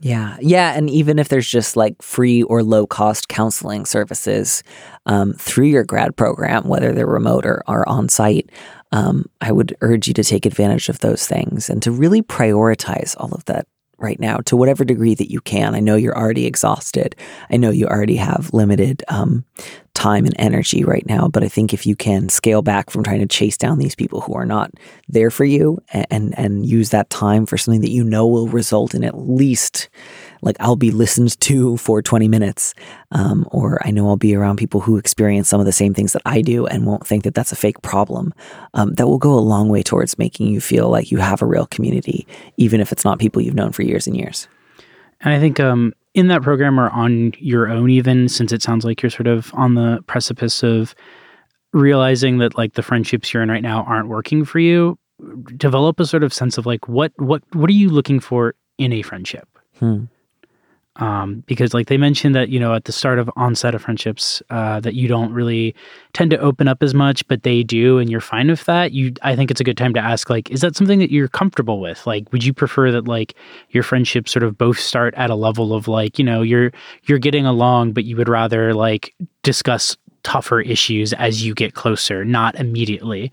yeah. 0.00 0.36
Yeah. 0.40 0.74
And 0.74 0.90
even 0.90 1.18
if 1.18 1.28
there's 1.28 1.48
just 1.48 1.76
like 1.76 2.00
free 2.02 2.42
or 2.42 2.62
low 2.62 2.86
cost 2.86 3.28
counseling 3.28 3.86
services 3.86 4.62
um, 5.06 5.32
through 5.34 5.66
your 5.66 5.84
grad 5.84 6.16
program, 6.16 6.68
whether 6.68 6.92
they're 6.92 7.06
remote 7.06 7.46
or, 7.46 7.62
or 7.66 7.88
on 7.88 8.08
site, 8.08 8.50
um, 8.92 9.26
I 9.40 9.52
would 9.52 9.76
urge 9.80 10.06
you 10.06 10.14
to 10.14 10.24
take 10.24 10.44
advantage 10.44 10.88
of 10.88 11.00
those 11.00 11.26
things 11.26 11.70
and 11.70 11.82
to 11.82 11.90
really 11.90 12.22
prioritize 12.22 13.14
all 13.18 13.32
of 13.32 13.44
that 13.46 13.66
right 13.98 14.20
now 14.20 14.36
to 14.36 14.56
whatever 14.56 14.84
degree 14.84 15.14
that 15.14 15.30
you 15.30 15.40
can. 15.40 15.74
I 15.74 15.80
know 15.80 15.96
you're 15.96 16.16
already 16.16 16.46
exhausted. 16.46 17.16
I 17.50 17.56
know 17.56 17.70
you 17.70 17.86
already 17.86 18.16
have 18.16 18.52
limited 18.52 19.02
um, 19.08 19.44
time 19.96 20.26
and 20.26 20.34
energy 20.38 20.84
right 20.84 21.06
now, 21.06 21.26
but 21.26 21.42
I 21.42 21.48
think 21.48 21.72
if 21.72 21.86
you 21.86 21.96
can 21.96 22.28
scale 22.28 22.60
back 22.60 22.90
from 22.90 23.02
trying 23.02 23.20
to 23.20 23.26
chase 23.26 23.56
down 23.56 23.78
these 23.78 23.94
people 23.94 24.20
who 24.20 24.34
are 24.34 24.44
not 24.44 24.70
there 25.08 25.30
for 25.30 25.44
you 25.44 25.78
and 25.88 26.38
and 26.38 26.66
use 26.66 26.90
that 26.90 27.08
time 27.08 27.46
for 27.46 27.56
something 27.56 27.80
that 27.80 27.90
you 27.90 28.04
know 28.04 28.26
will 28.26 28.46
result 28.46 28.94
in 28.94 29.02
at 29.02 29.16
least 29.18 29.88
like 30.42 30.56
I'll 30.60 30.76
be 30.76 30.90
listened 30.90 31.40
to 31.40 31.78
for 31.78 32.02
20 32.02 32.28
minutes, 32.28 32.74
um, 33.10 33.48
or 33.50 33.84
I 33.86 33.90
know 33.90 34.06
I'll 34.06 34.18
be 34.18 34.36
around 34.36 34.58
people 34.58 34.80
who 34.80 34.98
experience 34.98 35.48
some 35.48 35.60
of 35.60 35.66
the 35.66 35.72
same 35.72 35.94
things 35.94 36.12
that 36.12 36.22
I 36.26 36.42
do 36.42 36.66
and 36.66 36.86
won't 36.86 37.06
think 37.06 37.24
that 37.24 37.34
that's 37.34 37.52
a 37.52 37.56
fake 37.56 37.80
problem. 37.80 38.34
Um, 38.74 38.92
that 38.94 39.08
will 39.08 39.18
go 39.18 39.32
a 39.32 39.40
long 39.40 39.70
way 39.70 39.82
towards 39.82 40.18
making 40.18 40.48
you 40.48 40.60
feel 40.60 40.90
like 40.90 41.10
you 41.10 41.18
have 41.18 41.40
a 41.40 41.46
real 41.46 41.66
community, 41.66 42.26
even 42.58 42.80
if 42.80 42.92
it's 42.92 43.04
not 43.04 43.18
people 43.18 43.40
you've 43.40 43.54
known 43.54 43.72
for 43.72 43.82
years 43.82 44.06
and 44.06 44.16
years. 44.16 44.46
And 45.22 45.32
I 45.32 45.40
think 45.40 45.58
um, 45.58 45.94
in 46.16 46.28
that 46.28 46.42
program 46.42 46.80
or 46.80 46.88
on 46.90 47.32
your 47.38 47.68
own, 47.68 47.90
even 47.90 48.28
since 48.28 48.50
it 48.50 48.62
sounds 48.62 48.84
like 48.84 49.02
you're 49.02 49.10
sort 49.10 49.26
of 49.26 49.52
on 49.54 49.74
the 49.74 50.02
precipice 50.06 50.62
of 50.62 50.94
realizing 51.72 52.38
that 52.38 52.56
like 52.56 52.72
the 52.72 52.82
friendships 52.82 53.32
you're 53.32 53.42
in 53.42 53.50
right 53.50 53.62
now 53.62 53.84
aren't 53.84 54.08
working 54.08 54.44
for 54.44 54.58
you, 54.58 54.98
develop 55.56 56.00
a 56.00 56.06
sort 56.06 56.24
of 56.24 56.32
sense 56.32 56.58
of 56.58 56.66
like 56.66 56.88
what 56.88 57.12
what 57.16 57.42
what 57.52 57.70
are 57.70 57.74
you 57.74 57.90
looking 57.90 58.18
for 58.18 58.54
in 58.78 58.92
a 58.92 59.02
friendship? 59.02 59.46
Hmm 59.78 60.06
um, 60.96 61.42
because 61.46 61.74
like 61.74 61.88
they 61.88 61.96
mentioned 61.96 62.34
that 62.34 62.48
you 62.48 62.58
know 62.58 62.74
at 62.74 62.84
the 62.84 62.92
start 62.92 63.18
of 63.18 63.30
onset 63.36 63.74
of 63.74 63.82
friendships 63.82 64.42
uh, 64.50 64.80
that 64.80 64.94
you 64.94 65.08
don't 65.08 65.32
really 65.32 65.74
tend 66.12 66.30
to 66.30 66.38
open 66.38 66.68
up 66.68 66.82
as 66.82 66.94
much 66.94 67.26
but 67.28 67.42
they 67.42 67.62
do 67.62 67.98
and 67.98 68.10
you're 68.10 68.20
fine 68.20 68.48
with 68.48 68.64
that. 68.64 68.92
You 68.92 69.12
i 69.22 69.36
think 69.36 69.50
it's 69.50 69.60
a 69.60 69.64
good 69.64 69.76
time 69.76 69.94
to 69.94 70.00
ask 70.00 70.30
like 70.30 70.50
is 70.50 70.60
that 70.60 70.76
something 70.76 70.98
that 70.98 71.10
you're 71.10 71.28
comfortable 71.28 71.80
with? 71.80 72.06
Like 72.06 72.30
would 72.32 72.44
you 72.44 72.52
prefer 72.52 72.90
that 72.92 73.06
like 73.06 73.34
your 73.70 73.82
friendships 73.82 74.32
sort 74.32 74.42
of 74.42 74.56
both 74.56 74.78
start 74.78 75.14
at 75.14 75.30
a 75.30 75.34
level 75.34 75.74
of 75.74 75.88
like 75.88 76.18
you 76.18 76.24
know 76.24 76.42
you're 76.42 76.72
you're 77.04 77.18
getting 77.18 77.46
along 77.46 77.92
but 77.92 78.04
you 78.04 78.16
would 78.16 78.28
rather 78.28 78.74
like 78.74 79.14
discuss 79.42 79.96
tougher 80.26 80.60
issues 80.60 81.12
as 81.12 81.46
you 81.46 81.54
get 81.54 81.74
closer, 81.74 82.24
not 82.24 82.56
immediately. 82.56 83.30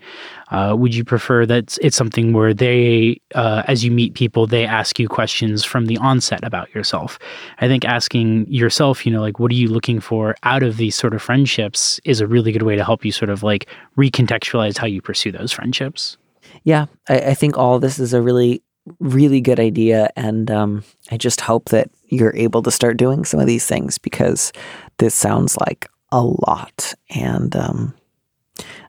Uh, 0.52 0.76
would 0.78 0.94
you 0.94 1.02
prefer 1.02 1.44
that 1.44 1.76
it's 1.82 1.96
something 1.96 2.32
where 2.32 2.54
they, 2.54 3.20
uh, 3.34 3.64
as 3.66 3.84
you 3.84 3.90
meet 3.90 4.14
people, 4.14 4.46
they 4.46 4.64
ask 4.64 5.00
you 5.00 5.08
questions 5.08 5.64
from 5.64 5.86
the 5.86 5.96
onset 5.96 6.44
about 6.44 6.72
yourself? 6.72 7.18
I 7.58 7.66
think 7.66 7.84
asking 7.84 8.46
yourself, 8.46 9.04
you 9.04 9.10
know, 9.10 9.20
like, 9.20 9.40
what 9.40 9.50
are 9.50 9.56
you 9.56 9.66
looking 9.66 9.98
for 9.98 10.36
out 10.44 10.62
of 10.62 10.76
these 10.76 10.94
sort 10.94 11.14
of 11.14 11.20
friendships 11.20 11.98
is 12.04 12.20
a 12.20 12.28
really 12.28 12.52
good 12.52 12.62
way 12.62 12.76
to 12.76 12.84
help 12.84 13.04
you 13.04 13.10
sort 13.10 13.28
of 13.28 13.42
like 13.42 13.68
recontextualize 13.98 14.78
how 14.78 14.86
you 14.86 15.02
pursue 15.02 15.32
those 15.32 15.50
friendships. 15.50 16.16
Yeah, 16.62 16.86
I, 17.08 17.18
I 17.18 17.34
think 17.34 17.58
all 17.58 17.80
this 17.80 17.98
is 17.98 18.14
a 18.14 18.22
really 18.22 18.62
really 19.00 19.40
good 19.40 19.58
idea 19.58 20.10
and 20.14 20.50
um, 20.50 20.84
i 21.10 21.16
just 21.16 21.40
hope 21.40 21.70
that 21.70 21.88
you're 22.08 22.36
able 22.36 22.62
to 22.62 22.70
start 22.70 22.98
doing 22.98 23.24
some 23.24 23.40
of 23.40 23.46
these 23.46 23.64
things 23.64 23.96
because 23.96 24.52
this 24.98 25.14
sounds 25.14 25.56
like 25.56 25.88
a 26.14 26.22
lot. 26.22 26.94
And 27.10 27.54
um, 27.56 27.92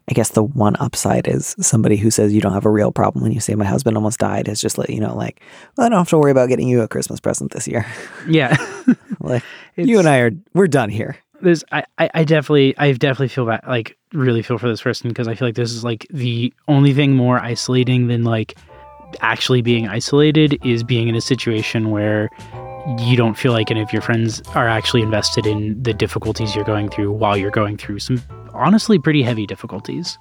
I 0.08 0.14
guess 0.14 0.30
the 0.30 0.44
one 0.44 0.76
upside 0.76 1.26
is 1.26 1.56
somebody 1.60 1.96
who 1.96 2.10
says 2.10 2.32
you 2.32 2.40
don't 2.40 2.52
have 2.52 2.66
a 2.66 2.70
real 2.70 2.92
problem 2.92 3.24
when 3.24 3.32
you 3.32 3.40
say 3.40 3.56
my 3.56 3.64
husband 3.64 3.96
almost 3.96 4.20
died 4.20 4.46
has 4.46 4.60
just 4.60 4.78
let 4.78 4.90
you 4.90 5.00
know, 5.00 5.14
like, 5.14 5.40
well, 5.76 5.86
I 5.86 5.90
don't 5.90 5.98
have 5.98 6.08
to 6.10 6.18
worry 6.18 6.30
about 6.30 6.48
getting 6.48 6.68
you 6.68 6.82
a 6.82 6.88
Christmas 6.88 7.18
present 7.18 7.50
this 7.50 7.66
year. 7.66 7.84
Yeah. 8.28 8.56
like, 9.20 9.42
you 9.76 9.98
and 9.98 10.08
I 10.08 10.18
are, 10.18 10.30
we're 10.54 10.68
done 10.68 10.88
here. 10.88 11.16
There's, 11.42 11.64
I, 11.72 11.84
I 11.98 12.24
definitely, 12.24 12.76
I 12.78 12.92
definitely 12.92 13.28
feel 13.28 13.46
bad, 13.46 13.62
like, 13.66 13.96
really 14.12 14.42
feel 14.42 14.58
for 14.58 14.68
this 14.68 14.82
person 14.82 15.08
because 15.08 15.28
I 15.28 15.34
feel 15.34 15.48
like 15.48 15.54
this 15.54 15.72
is 15.72 15.84
like 15.84 16.06
the 16.10 16.52
only 16.68 16.94
thing 16.94 17.14
more 17.14 17.38
isolating 17.38 18.06
than 18.06 18.24
like 18.24 18.56
actually 19.20 19.62
being 19.62 19.88
isolated 19.88 20.58
is 20.64 20.82
being 20.82 21.08
in 21.08 21.14
a 21.14 21.20
situation 21.20 21.90
where 21.90 22.30
you 22.86 23.16
don't 23.16 23.34
feel 23.34 23.52
like 23.52 23.70
any 23.70 23.82
of 23.82 23.92
your 23.92 24.02
friends 24.02 24.40
are 24.54 24.68
actually 24.68 25.02
invested 25.02 25.44
in 25.44 25.82
the 25.82 25.92
difficulties 25.92 26.54
you're 26.54 26.64
going 26.64 26.88
through 26.88 27.10
while 27.10 27.36
you're 27.36 27.50
going 27.50 27.76
through 27.76 27.98
some 27.98 28.22
honestly 28.54 28.98
pretty 28.98 29.22
heavy 29.22 29.44
difficulties. 29.44 30.18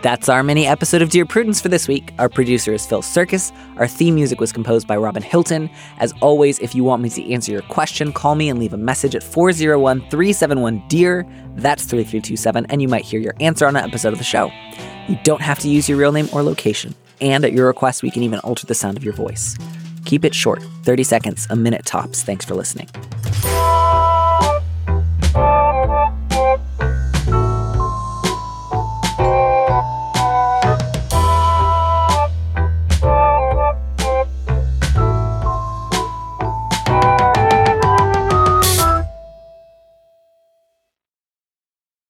That's 0.00 0.28
our 0.28 0.42
mini 0.42 0.66
episode 0.66 1.00
of 1.00 1.10
Dear 1.10 1.24
Prudence 1.24 1.60
for 1.60 1.68
this 1.68 1.86
week. 1.86 2.12
Our 2.18 2.28
producer 2.28 2.72
is 2.72 2.84
Phil 2.86 3.02
Surkis. 3.02 3.52
Our 3.76 3.86
theme 3.86 4.16
music 4.16 4.40
was 4.40 4.52
composed 4.52 4.88
by 4.88 4.96
Robin 4.96 5.22
Hilton. 5.22 5.70
As 5.98 6.12
always, 6.20 6.58
if 6.58 6.74
you 6.74 6.82
want 6.82 7.02
me 7.02 7.10
to 7.10 7.32
answer 7.32 7.52
your 7.52 7.62
question, 7.62 8.12
call 8.12 8.34
me 8.34 8.48
and 8.48 8.58
leave 8.58 8.72
a 8.72 8.78
message 8.78 9.14
at 9.14 9.22
401 9.22 10.00
371 10.10 10.82
DEAR. 10.88 11.24
That's 11.54 11.84
3327, 11.84 12.66
and 12.66 12.82
you 12.82 12.88
might 12.88 13.04
hear 13.04 13.20
your 13.20 13.34
answer 13.38 13.66
on 13.66 13.76
an 13.76 13.84
episode 13.84 14.12
of 14.12 14.18
the 14.18 14.24
show. 14.24 14.50
You 15.08 15.18
don't 15.22 15.42
have 15.42 15.60
to 15.60 15.68
use 15.68 15.88
your 15.88 15.98
real 15.98 16.10
name 16.10 16.28
or 16.32 16.42
location. 16.42 16.94
And 17.20 17.44
at 17.44 17.52
your 17.52 17.68
request, 17.68 18.02
we 18.02 18.10
can 18.10 18.24
even 18.24 18.40
alter 18.40 18.66
the 18.66 18.74
sound 18.74 18.96
of 18.96 19.04
your 19.04 19.14
voice. 19.14 19.56
Keep 20.04 20.24
it 20.24 20.34
short 20.34 20.62
30 20.84 21.02
seconds, 21.02 21.46
a 21.50 21.56
minute 21.56 21.84
tops. 21.84 22.22
Thanks 22.22 22.44
for 22.44 22.54
listening. 22.54 22.88